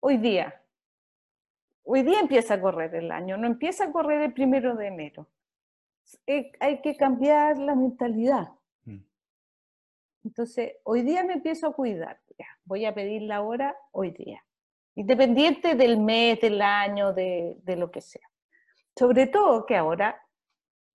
[0.00, 0.62] hoy día.
[1.88, 5.28] Hoy día empieza a correr el año, no empieza a correr el primero de enero.
[6.26, 8.48] Eh, hay que cambiar la mentalidad.
[8.84, 9.04] Mm.
[10.24, 12.20] Entonces, hoy día me empiezo a cuidar.
[12.64, 14.44] voy a pedir la hora hoy día.
[14.96, 18.28] Independiente del mes, del año, de, de lo que sea.
[18.96, 20.20] Sobre todo que ahora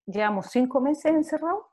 [0.05, 1.65] llevamos cinco meses encerrados.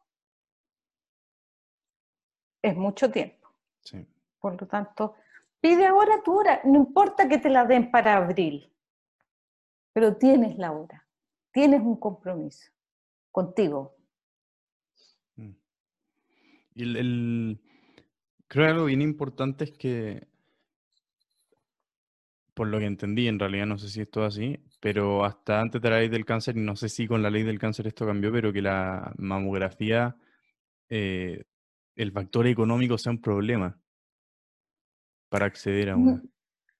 [2.60, 3.48] Es mucho tiempo.
[3.84, 4.04] Sí.
[4.40, 5.14] Por lo tanto,
[5.60, 6.62] pide ahora tu hora.
[6.64, 8.73] No importa que te la den para abril,
[9.94, 11.06] pero tienes la hora.
[11.52, 12.68] Tienes un compromiso
[13.30, 13.96] contigo.
[15.36, 15.50] Mm.
[16.74, 17.60] Y el,
[18.48, 20.26] creo que algo bien importante es que,
[22.54, 25.80] por lo que entendí, en realidad no sé si esto es así, pero hasta antes
[25.80, 28.04] de la ley del cáncer, y no sé si con la ley del cáncer esto
[28.04, 30.16] cambió, pero que la mamografía,
[30.88, 31.44] eh,
[31.94, 33.80] el factor económico sea un problema
[35.28, 36.20] para acceder a una.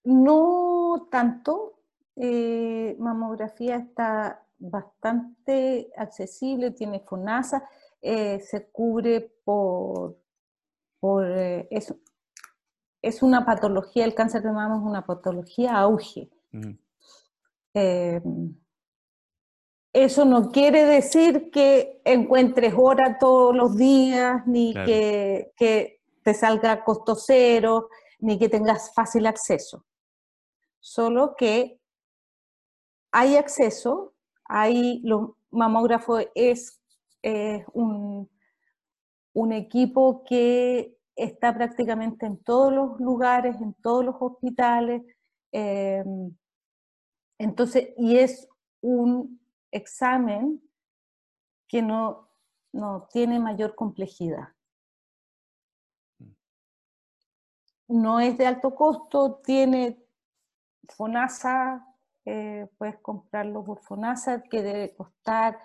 [0.03, 1.74] No tanto.
[2.17, 7.69] Eh, mamografía está bastante accesible, tiene FONASA,
[8.01, 10.17] eh, se cubre por,
[11.01, 11.95] por es,
[13.03, 16.31] es, una patología, el cáncer de mama es una patología auge.
[19.95, 27.15] Eso no quiere decir que encuentres hora todos los días, ni que, te salga costo
[27.15, 29.85] cero, ni que tengas fácil acceso.
[30.81, 31.79] Solo que
[33.17, 34.13] hay acceso,
[34.45, 36.81] hay, los mamógrafos es
[37.73, 38.29] un,
[39.33, 45.03] un equipo que está prácticamente en todos los lugares, en todos los hospitales.
[45.53, 46.37] Em,
[47.39, 48.49] entonces, y es
[48.81, 49.41] un
[49.71, 50.61] examen
[51.69, 52.29] que no,
[52.73, 54.49] no tiene mayor complejidad.
[56.19, 56.33] Mm.
[57.87, 60.05] No es de alto costo, tiene
[60.89, 61.94] FONASA,
[62.25, 65.59] eh, puedes comprarlo por FONASA, que debe costar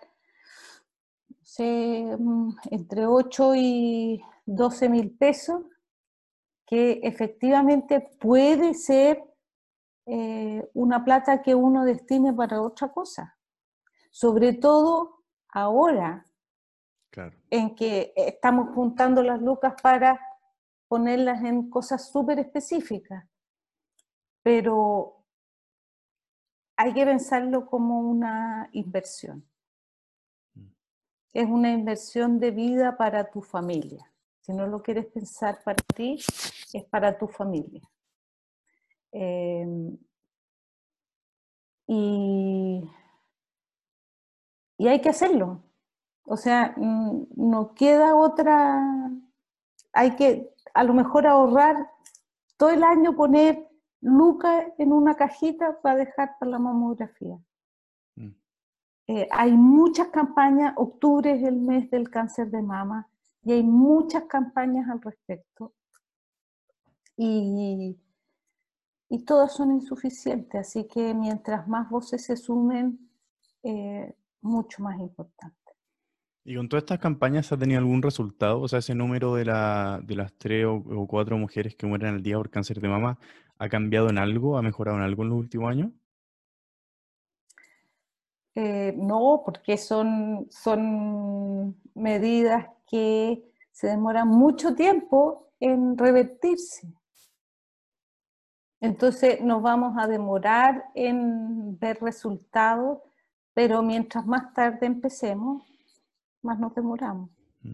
[1.58, 5.64] mm, entre 8 y 12 mil pesos,
[6.66, 9.24] que efectivamente puede ser
[10.06, 13.38] eh, una plata que uno destine para otra cosa.
[14.12, 16.26] Sobre todo ahora,
[17.50, 20.20] en que estamos juntando las lucas para
[20.88, 23.26] ponerlas en cosas súper específicas.
[24.44, 25.19] Pero
[26.80, 29.46] hay que pensarlo como una inversión.
[30.54, 30.68] Mm.
[31.34, 34.10] Es una inversión de vida para tu familia.
[34.40, 36.16] Si no lo quieres pensar para ti,
[36.74, 37.82] es para tu familia.
[39.12, 39.98] Em,
[41.86, 42.90] y,
[44.78, 45.62] y hay que hacerlo.
[46.24, 49.12] O sea, mm, no queda otra,
[49.92, 51.92] hay que a lo mejor ahorrar
[52.56, 53.69] todo el año, poner
[54.02, 57.38] lucas en una cajita para dejar para la mamografía.
[58.16, 58.30] Mm.
[59.08, 63.10] Eh, hay muchas campañas, octubre es el mes del cáncer de mama
[63.44, 65.74] y hay muchas campañas al respecto.
[67.18, 68.00] Y,
[69.10, 73.10] y todas son insuficientes, así que mientras más voces se sumen,
[73.64, 75.69] eh, mucho más importante.
[76.50, 78.60] ¿Y con todas estas campañas ha tenido algún resultado?
[78.60, 82.24] O sea, ese número de, la, de las tres o, cuatro mujeres que mueren al
[82.24, 83.20] día por cáncer de mama,
[83.60, 84.58] ¿ha cambiado en algo?
[84.58, 85.92] ¿Ha mejorado en algo en los últimos años?
[88.56, 90.48] Eh, no, porque son
[91.94, 96.92] medidas que se demoran mucho tiempo en revertirse.
[98.82, 102.98] Entonces nos vamos a demorar en ver resultados,
[103.54, 105.69] pero mientras más tarde empecemos,
[106.42, 107.30] más nos demoramos.
[107.62, 107.74] Mm.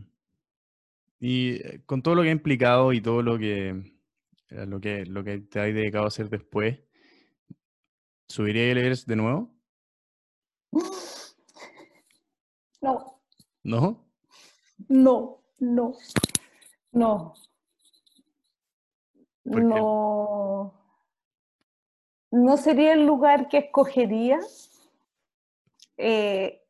[1.19, 3.69] Y eh, con todo lo que ha implicado y todo lo que,
[4.49, 6.79] eh, lo que, lo que te has dedicado a hacer después,
[8.27, 9.55] ¿subiría el Everest de nuevo?
[12.81, 13.19] No.
[13.63, 14.05] ¿No?
[14.89, 15.95] No, no,
[16.91, 17.33] no.
[19.43, 20.85] No
[22.35, 24.39] no sería el lugar que escogería.
[25.97, 26.61] Eh,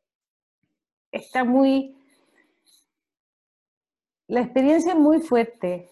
[1.16, 1.96] está muy...
[4.28, 5.88] La experiencia es muy fuerte.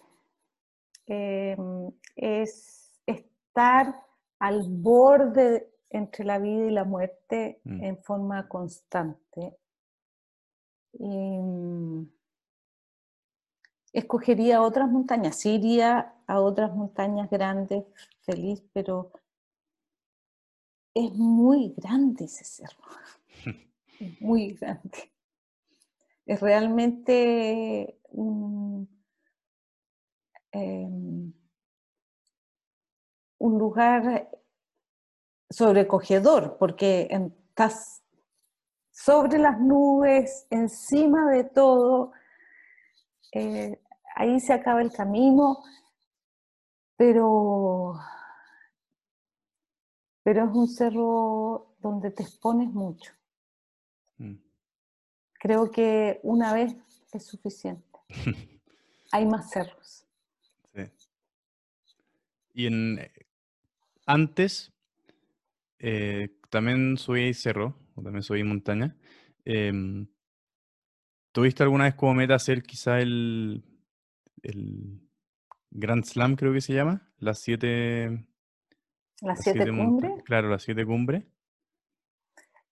[1.07, 4.03] Em, es, estar
[4.39, 7.83] al borde entre la vida y la muerte Mm.
[7.83, 9.57] en forma constante.
[10.93, 12.07] Y, mm,
[13.93, 17.85] escogería otras montañas, sí iría a otras montañas grandes,
[18.21, 19.11] feliz, pero
[20.93, 22.83] es muy grande ese cerro,
[24.19, 25.11] muy grande.
[26.25, 28.89] Es realmente un,
[30.51, 31.33] em,
[33.37, 34.29] un lugar
[35.49, 38.03] sobrecogedor, porque estás
[38.91, 42.11] sobre las nubes, encima de todo,
[43.33, 43.81] eh,
[44.15, 45.63] ahí se acaba el camino,
[46.97, 47.95] pero,
[50.23, 53.11] pero es un cerro donde te expones mucho.
[55.45, 56.75] Creo que una vez
[57.13, 57.85] es suficiente.
[59.11, 60.03] Hay más cerros.
[60.73, 60.81] Sí.
[62.55, 63.11] Y en eh,
[64.07, 64.73] antes
[65.77, 68.97] eh, también subí cerro, o también subí montaña.
[69.43, 70.07] Em,
[71.31, 73.63] ¿tuviste alguna vez como meta hacer quizá el,
[74.41, 74.99] el
[75.69, 77.07] Grand Slam, creo que se llama?
[77.19, 78.07] Las siete,
[79.21, 80.23] Las las siete siete cumbres.
[80.23, 81.23] Claro, las siete cumbres.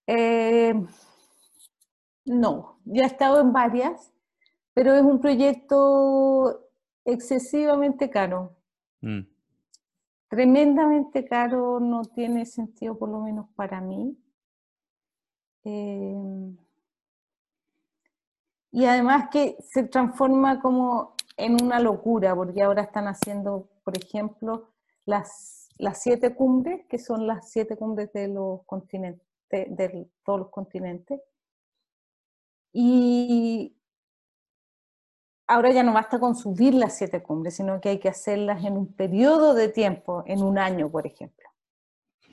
[0.08, 0.74] Eh,
[2.26, 4.14] no, ya he estado en varias,
[4.74, 6.70] pero es un proyecto
[7.06, 8.56] excesivamente caro,
[9.04, 9.28] Mm,
[10.30, 14.18] tremendamente caro, no tiene sentido por lo menos para mí.
[15.66, 16.56] Eh,
[18.72, 24.70] y además que se transforma como en una locura, porque ahora están haciendo, por ejemplo,
[25.06, 30.50] las, las siete cumbres, que son las siete cumbres de los continentes, de todos los
[30.50, 31.22] continentes.
[32.74, 33.76] Y
[35.48, 38.78] ahora ya no basta con subir las siete cumbres, sino que hay que hacerlas en
[38.78, 41.48] un periodo de tiempo, en un año, por ejemplo.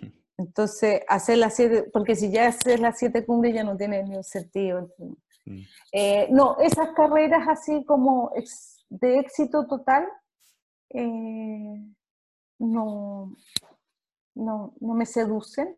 [0.39, 4.17] Entonces, hacer las siete, porque si ya haces las siete cumbres ya no tiene ni
[4.17, 4.89] un sentido.
[4.99, 5.61] mm,
[5.93, 10.07] Eh, no, esas carreras así como ex- de éxito total,
[10.91, 11.85] eh,
[12.59, 13.37] no,
[14.35, 15.77] no, no me seducen.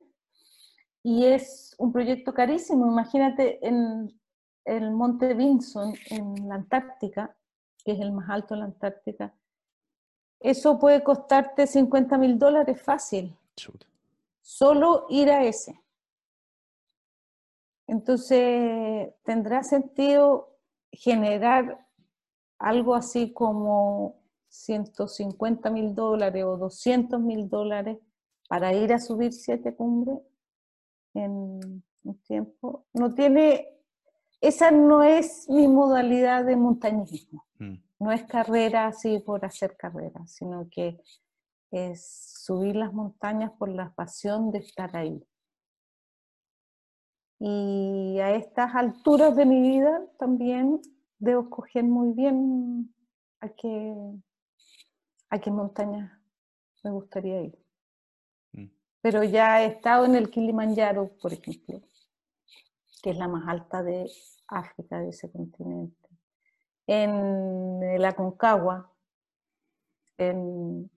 [1.02, 2.86] Y es un proyecto carísimo.
[2.86, 4.12] Imagínate en
[4.64, 7.36] el Monte Vinson, en la Antártica,
[7.84, 9.34] que es el más alto de la Antártica,
[10.40, 13.86] eso puede costarte 50 mil dólares fácil, chuta.
[14.40, 15.80] solo ir a ese.
[17.86, 20.56] Entonces, ¿tendrá sentido
[20.90, 21.86] generar
[22.58, 24.16] algo así como
[24.48, 27.98] 150 mil dólares o 200 mil dólares
[28.48, 30.18] para ir a subir siete cumbres
[31.14, 32.86] en un tiempo?
[32.92, 33.68] No tiene,
[34.42, 37.46] esa no es mi modalidad de montañismo.
[37.60, 41.00] Mm, No es carrera así por hacer carrera, sino que
[41.70, 45.24] es subir las montañas por la pasión de estar ahí.
[47.38, 50.80] Y a estas alturas de mi vida también
[51.18, 52.92] debo escoger muy bien
[53.40, 53.94] a qué,
[55.30, 56.20] a qué montaña
[56.82, 57.58] me gustaría ir.
[58.52, 58.66] mm,
[59.00, 61.80] Pero ya he estado en el Kilimanjaro, por ejemplo,
[63.02, 64.10] que es la más alta de
[64.48, 66.08] África, de ese continente.
[66.86, 68.90] En el Aconcagua,
[70.16, 70.90] en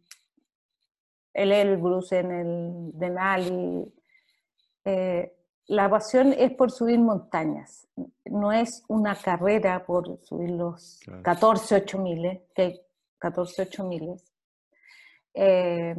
[1.34, 3.94] el Elbrus, en el Denali.
[4.86, 5.32] Eh,
[5.68, 7.88] la pasión es por subir montañas,
[8.26, 11.24] no es una carrera por subir los Claro.
[11.24, 12.82] 14 8 miles, que hay
[13.18, 14.24] 14 8 miles.
[15.34, 15.96] Eh,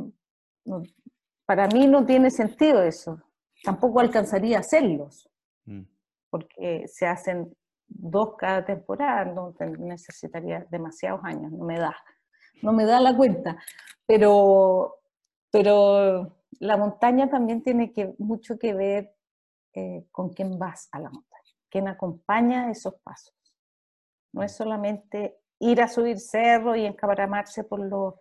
[1.44, 3.20] para mí no tiene sentido eso,
[3.64, 5.28] tampoco alcanzaría a hacerlos,
[5.64, 5.82] mm.
[6.30, 7.54] Porque se hacen
[7.88, 11.96] dos cada temporada, no necesitaría demasiados años, no me da,
[12.62, 13.56] no me da la cuenta,
[14.06, 15.00] pero,
[15.50, 19.14] pero la montaña también tiene que, mucho que ver
[19.74, 23.34] eh, con quién vas a la montaña, quién acompaña esos pasos.
[24.32, 28.14] No es solamente ir a subir cerro y encabaramarse por, los,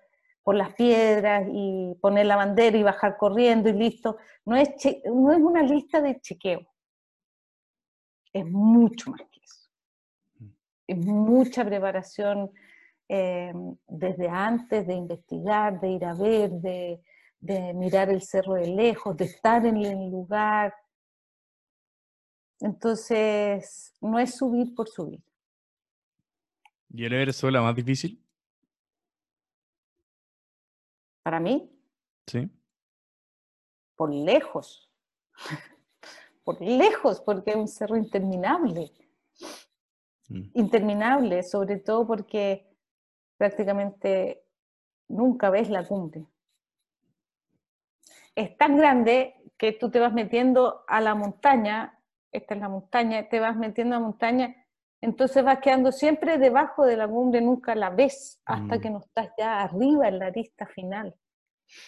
[0.45, 4.17] las piedras y poner la bandera y bajar corriendo y listo.
[4.45, 4.69] No es,
[5.05, 6.61] no es una lista de chequeo.
[8.35, 9.69] Es mucho más que eso.
[10.87, 12.51] Es mucha preparación
[13.07, 13.53] eh,
[13.87, 17.01] desde antes de investigar, de ir a ver, de,
[17.39, 20.75] de mirar el cerro de lejos, de estar en el lugar.
[22.59, 25.23] Entonces, no es subir por subir.
[26.89, 28.21] ¿Y el Everest fue la más difícil?
[31.23, 31.71] Para mí,
[32.27, 32.49] Sí.
[33.95, 34.91] por lejos.
[36.45, 38.91] Por lejos, porque es un cerro interminable.
[40.29, 42.65] Mm, Interminable, sobre todo porque
[43.37, 44.43] prácticamente
[45.09, 46.25] nunca ves la cumbre.
[48.37, 51.97] es tan grande que tú te vas metiendo a la montaña,
[52.33, 54.53] esta es la montaña, te vas metiendo a la montaña,
[54.99, 58.81] entonces vas quedando siempre debajo de la cumbre, nunca la ves hasta Mm.
[58.81, 61.15] que no estás ya arriba en la lista final.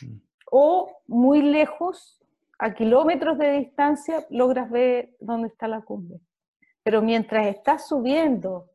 [0.02, 0.18] Mm.
[0.50, 2.24] O muy lejos,
[2.60, 6.20] a kilómetros de distancia, logras ver dónde está la cumbre.
[6.84, 8.70] Pero mientras estás subiendo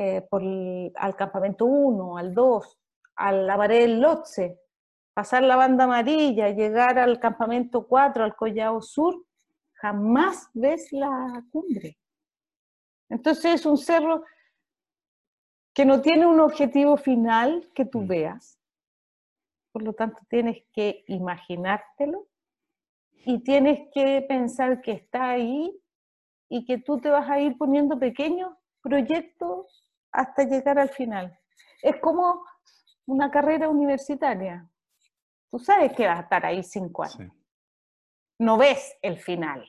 [0.00, 2.78] eh, por el- al campamento 1, al 2,
[3.16, 4.60] a la pared del Lotse,
[5.12, 9.24] pasar la banda amarilla, llegar al campamento 4, al Collao Sur,
[9.72, 11.98] jamás ves la cumbre.
[13.08, 14.22] Entonces es un cerro
[15.74, 18.06] que no tiene un objetivo final que tú Mm.
[18.06, 18.56] veas.
[19.72, 22.26] Por lo tanto, tienes que imaginártelo
[23.30, 25.78] y tienes que pensar que está ahí
[26.48, 31.38] y que tú te vas a ir poniendo pequeños proyectos hasta llegar al final.
[31.82, 32.42] Es como
[33.06, 34.66] una carrera universitaria.
[35.50, 37.16] Tú sabes que vas a estar ahí cinco años.
[37.18, 37.42] Sí.
[38.38, 39.62] No ves el final.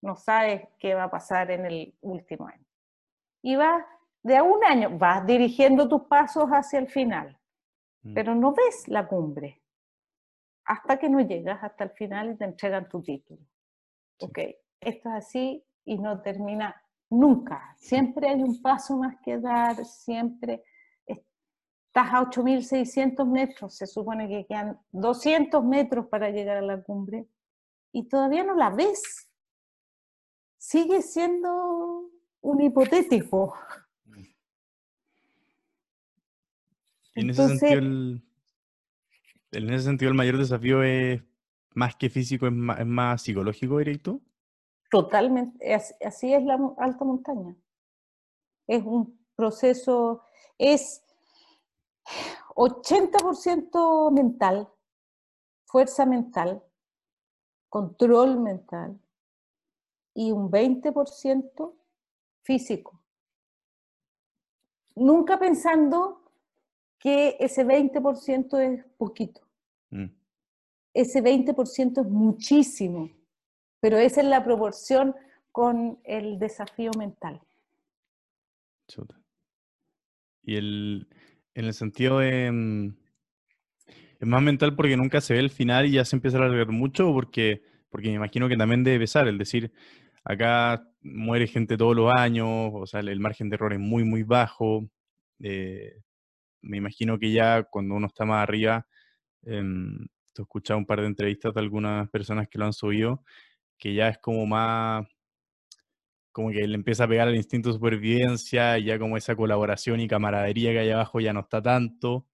[0.00, 2.64] No sabes qué va a pasar en el último año.
[3.42, 3.84] Y vas
[4.22, 7.38] de a un año, vas dirigiendo tus pasos hacia el final
[8.02, 8.14] Mm.
[8.14, 9.60] pero no ves la cumbre
[10.68, 13.40] hasta que no llegas hasta el final y te entregan tu título.
[14.18, 14.26] Sí.
[14.26, 14.38] Ok,
[14.80, 16.76] esto es así y no termina
[17.08, 17.74] nunca.
[17.78, 20.62] Siempre hay un paso más que dar, siempre
[21.06, 27.26] estás a 8.600 metros, se supone que quedan 200 metros para llegar a la cumbre
[27.90, 29.26] y todavía no la ves.
[30.58, 32.10] Sigue siendo
[32.42, 33.54] un hipotético.
[37.14, 38.27] Y en ese Entonces- sentido, el,
[39.52, 41.22] en ese sentido, el mayor desafío es
[41.74, 44.22] más que físico, es más, es más psicológico, dirías tú.
[44.90, 47.54] Totalmente, as- así es la alta montaña.
[48.66, 50.22] Es un proceso,
[50.58, 51.02] es
[52.54, 54.68] 80% mental,
[55.66, 56.62] fuerza mental,
[57.68, 58.98] control mental
[60.14, 61.76] y un 20%
[62.42, 63.00] físico.
[64.96, 66.17] Nunca pensando
[66.98, 69.40] que ese 20% es poquito
[69.90, 70.06] Mm.
[70.92, 73.10] ese 20% es muchísimo,
[73.80, 75.14] pero esa es la proporción
[75.52, 77.40] con el desafío mental.
[78.86, 79.18] Chuta.
[80.42, 81.06] Y el,
[81.54, 82.50] en el sentido de...
[82.52, 82.96] mm,
[84.20, 86.68] ¿Es más mental porque nunca se ve el final y ya se empieza a alargar
[86.68, 87.12] mucho?
[87.12, 89.72] Porque, porque me imagino que también debe pesar, el decir,
[90.24, 94.04] acá muere gente todos los años, o sea, el, el margen de error es muy,
[94.04, 94.88] muy bajo.
[95.40, 96.02] eh,
[96.62, 98.86] me imagino que ya cuando uno está más arriba,
[99.42, 103.24] em, tú has escuchado un par de entrevistas de algunas personas que lo han subido,
[103.78, 105.06] que ya es como más,
[106.32, 110.00] como que le empieza a pegar al instinto de supervivencia, y ya como esa colaboración
[110.00, 112.26] y camaradería que hay abajo ya no está tanto.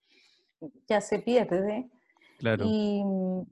[0.88, 1.90] Ya se pierde.
[2.38, 2.66] Claro.
[2.66, 3.42] Y mm,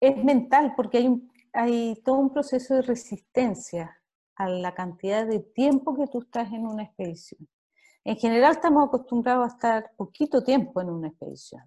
[0.00, 3.98] es mental porque hay, un- hay todo un proceso de resistencia
[4.36, 7.48] a la cantidad de tiempo que tú estás en una expedición.
[8.04, 11.62] En general estamos acostumbrados a estar poquito tiempo en una expedición.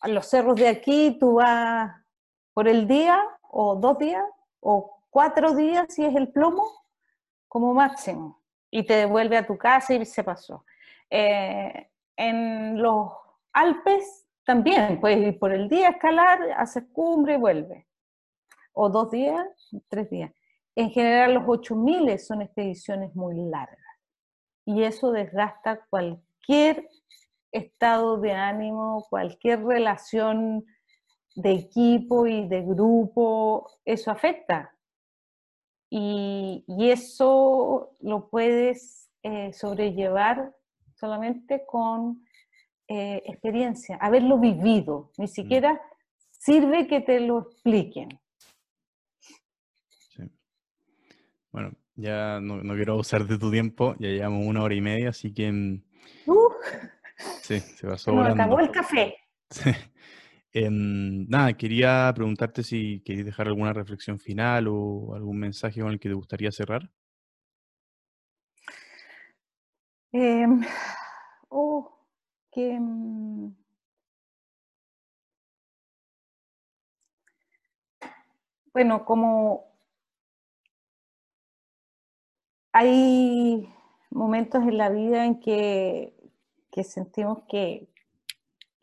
[0.00, 1.90] A los cerros de aquí tú vas
[2.54, 3.20] por el día
[3.50, 4.24] o dos días
[4.60, 6.64] o cuatro días si es el plomo
[7.48, 10.64] como máximo y te devuelve a tu casa y se pasó.
[11.10, 13.10] Eh, en los
[13.52, 17.86] Alpes también, puedes ir por el día a escalar, haces cumbre y vuelves.
[18.72, 19.44] O dos días,
[19.88, 20.32] tres días.
[20.76, 23.87] En general los 8000 son expediciones muy largas
[24.68, 26.90] y eso desgasta cualquier
[27.52, 30.66] estado de ánimo, cualquier relación
[31.34, 34.76] de equipo y de grupo, eso afecta.
[35.88, 40.54] Y, y eso lo puedes eh, sobrellevar
[40.96, 42.26] solamente con
[42.88, 45.12] eh, experiencia, haberlo vivido.
[45.16, 45.80] Ni siquiera
[46.30, 48.20] sirve que te lo expliquen.
[49.88, 50.24] Sí.
[51.52, 55.10] Bueno, ya no, no quiero abusar de tu tiempo, ya llevamos una hora y media,
[55.10, 55.80] así que
[56.26, 56.54] ¡Uf!
[57.42, 58.42] sí, se pasó volando.
[58.42, 59.14] acabó el café.
[59.50, 59.70] Sí.
[60.52, 65.98] Em, nada, quería preguntarte si querías dejar alguna reflexión final o algún mensaje con el
[66.00, 66.90] que te gustaría cerrar.
[70.12, 70.62] Em,
[71.50, 72.06] oh,
[72.50, 73.54] que, mm,
[78.72, 79.67] bueno, como
[82.78, 83.68] hay
[84.08, 86.14] momentos en la vida en que,
[86.70, 87.88] que sentimos que,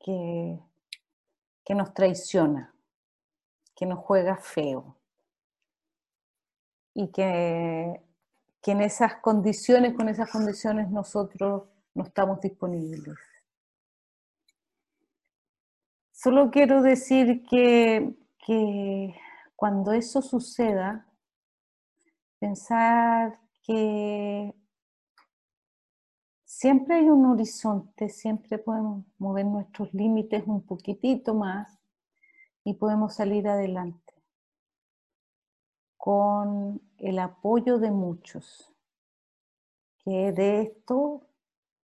[0.03, 0.59] que,
[1.73, 2.75] nos traiciona,
[3.73, 4.97] que nos juega feo
[6.93, 8.01] y que,
[8.61, 11.63] que en esas condiciones, con esas condiciones nosotros
[11.93, 13.15] no estamos disponibles.
[16.11, 18.13] Solo quiero decir que,
[18.45, 19.15] que
[19.55, 21.07] cuando eso suceda,
[22.39, 24.53] pensar que
[26.43, 31.79] siempre hay un horizonte, siempre podemos mover nuestros límites un poquitito más
[32.63, 34.13] y podemos salir adelante
[35.97, 38.71] con el apoyo de muchos,
[39.97, 41.27] que de esto,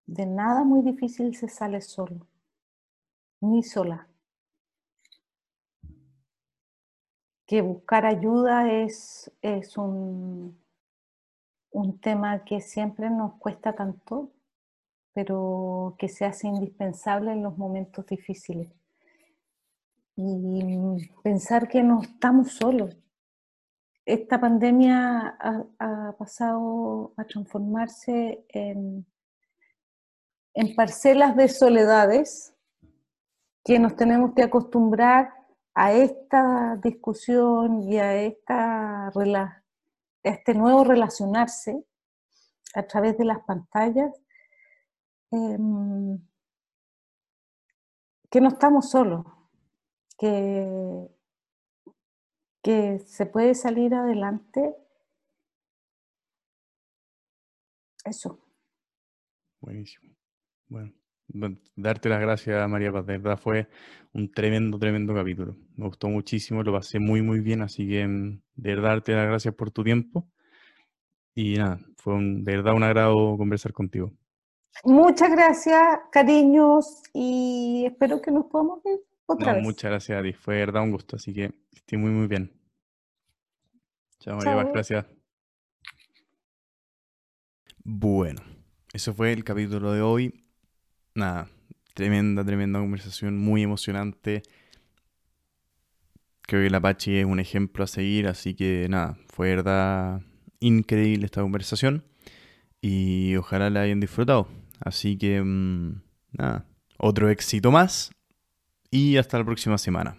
[0.06, 2.28] de nada muy difícil se sale solo,
[3.40, 4.08] ni sola.
[7.48, 10.61] Que buscar ayuda es, es un,
[11.72, 14.32] un tema que siempre nos cuesta tanto,
[15.14, 18.70] pero que se hace indispensable en los momentos difíciles.
[20.16, 22.96] Y pensar que no estamos solos.
[24.06, 25.38] Esta pandemia
[25.80, 29.06] ha, pasado a transformarse en,
[30.54, 32.54] en parcelas de soledades
[33.64, 35.34] que nos tenemos que acostumbrar
[35.74, 39.12] a esta discusión y a, esta, a
[40.24, 41.84] este nuevo relacionarse
[42.74, 44.12] a través de las pantallas
[45.32, 46.20] Em,
[48.30, 49.26] que no estamos solos,
[50.18, 51.08] que,
[52.62, 54.76] que se puede salir adelante.
[58.04, 58.40] Eso.
[59.62, 60.14] Buenísimo.
[60.68, 60.94] Bueno,
[61.76, 63.06] darte las gracias, María Paz.
[63.06, 63.68] De verdad fue
[64.14, 65.56] un tremendo, tremendo capítulo.
[65.76, 67.62] Me gustó muchísimo, lo pasé muy, muy bien.
[67.62, 70.28] Así que, mm, de verdad, darte las gracias por tu tiempo.
[71.34, 74.12] Y nada, fue de verdad un agrado conversar contigo.
[74.84, 79.64] Muchas gracias, cariños, y espero que nos podamos ver otra vez.
[79.64, 82.52] Muchas gracias a ti, fue verdad un gusto, así que estoy muy, muy bien.
[84.20, 85.06] Chao, María, gracias.
[87.84, 88.42] Bueno,
[88.94, 90.41] eso fue el capítulo de hoy.
[91.14, 91.50] Nada,
[91.94, 94.44] tremenda, tremenda conversación, muy emocionante.
[96.44, 100.22] Creo que el Apache es un ejemplo a seguir, así que nada, fue verdad
[100.60, 102.04] increíble esta conversación
[102.82, 104.48] y ojalá la hayan disfrutado.
[104.80, 106.02] Así que, mm,
[106.34, 106.66] nada,
[106.98, 108.12] otro éxito más
[108.90, 110.18] y hasta la próxima semana.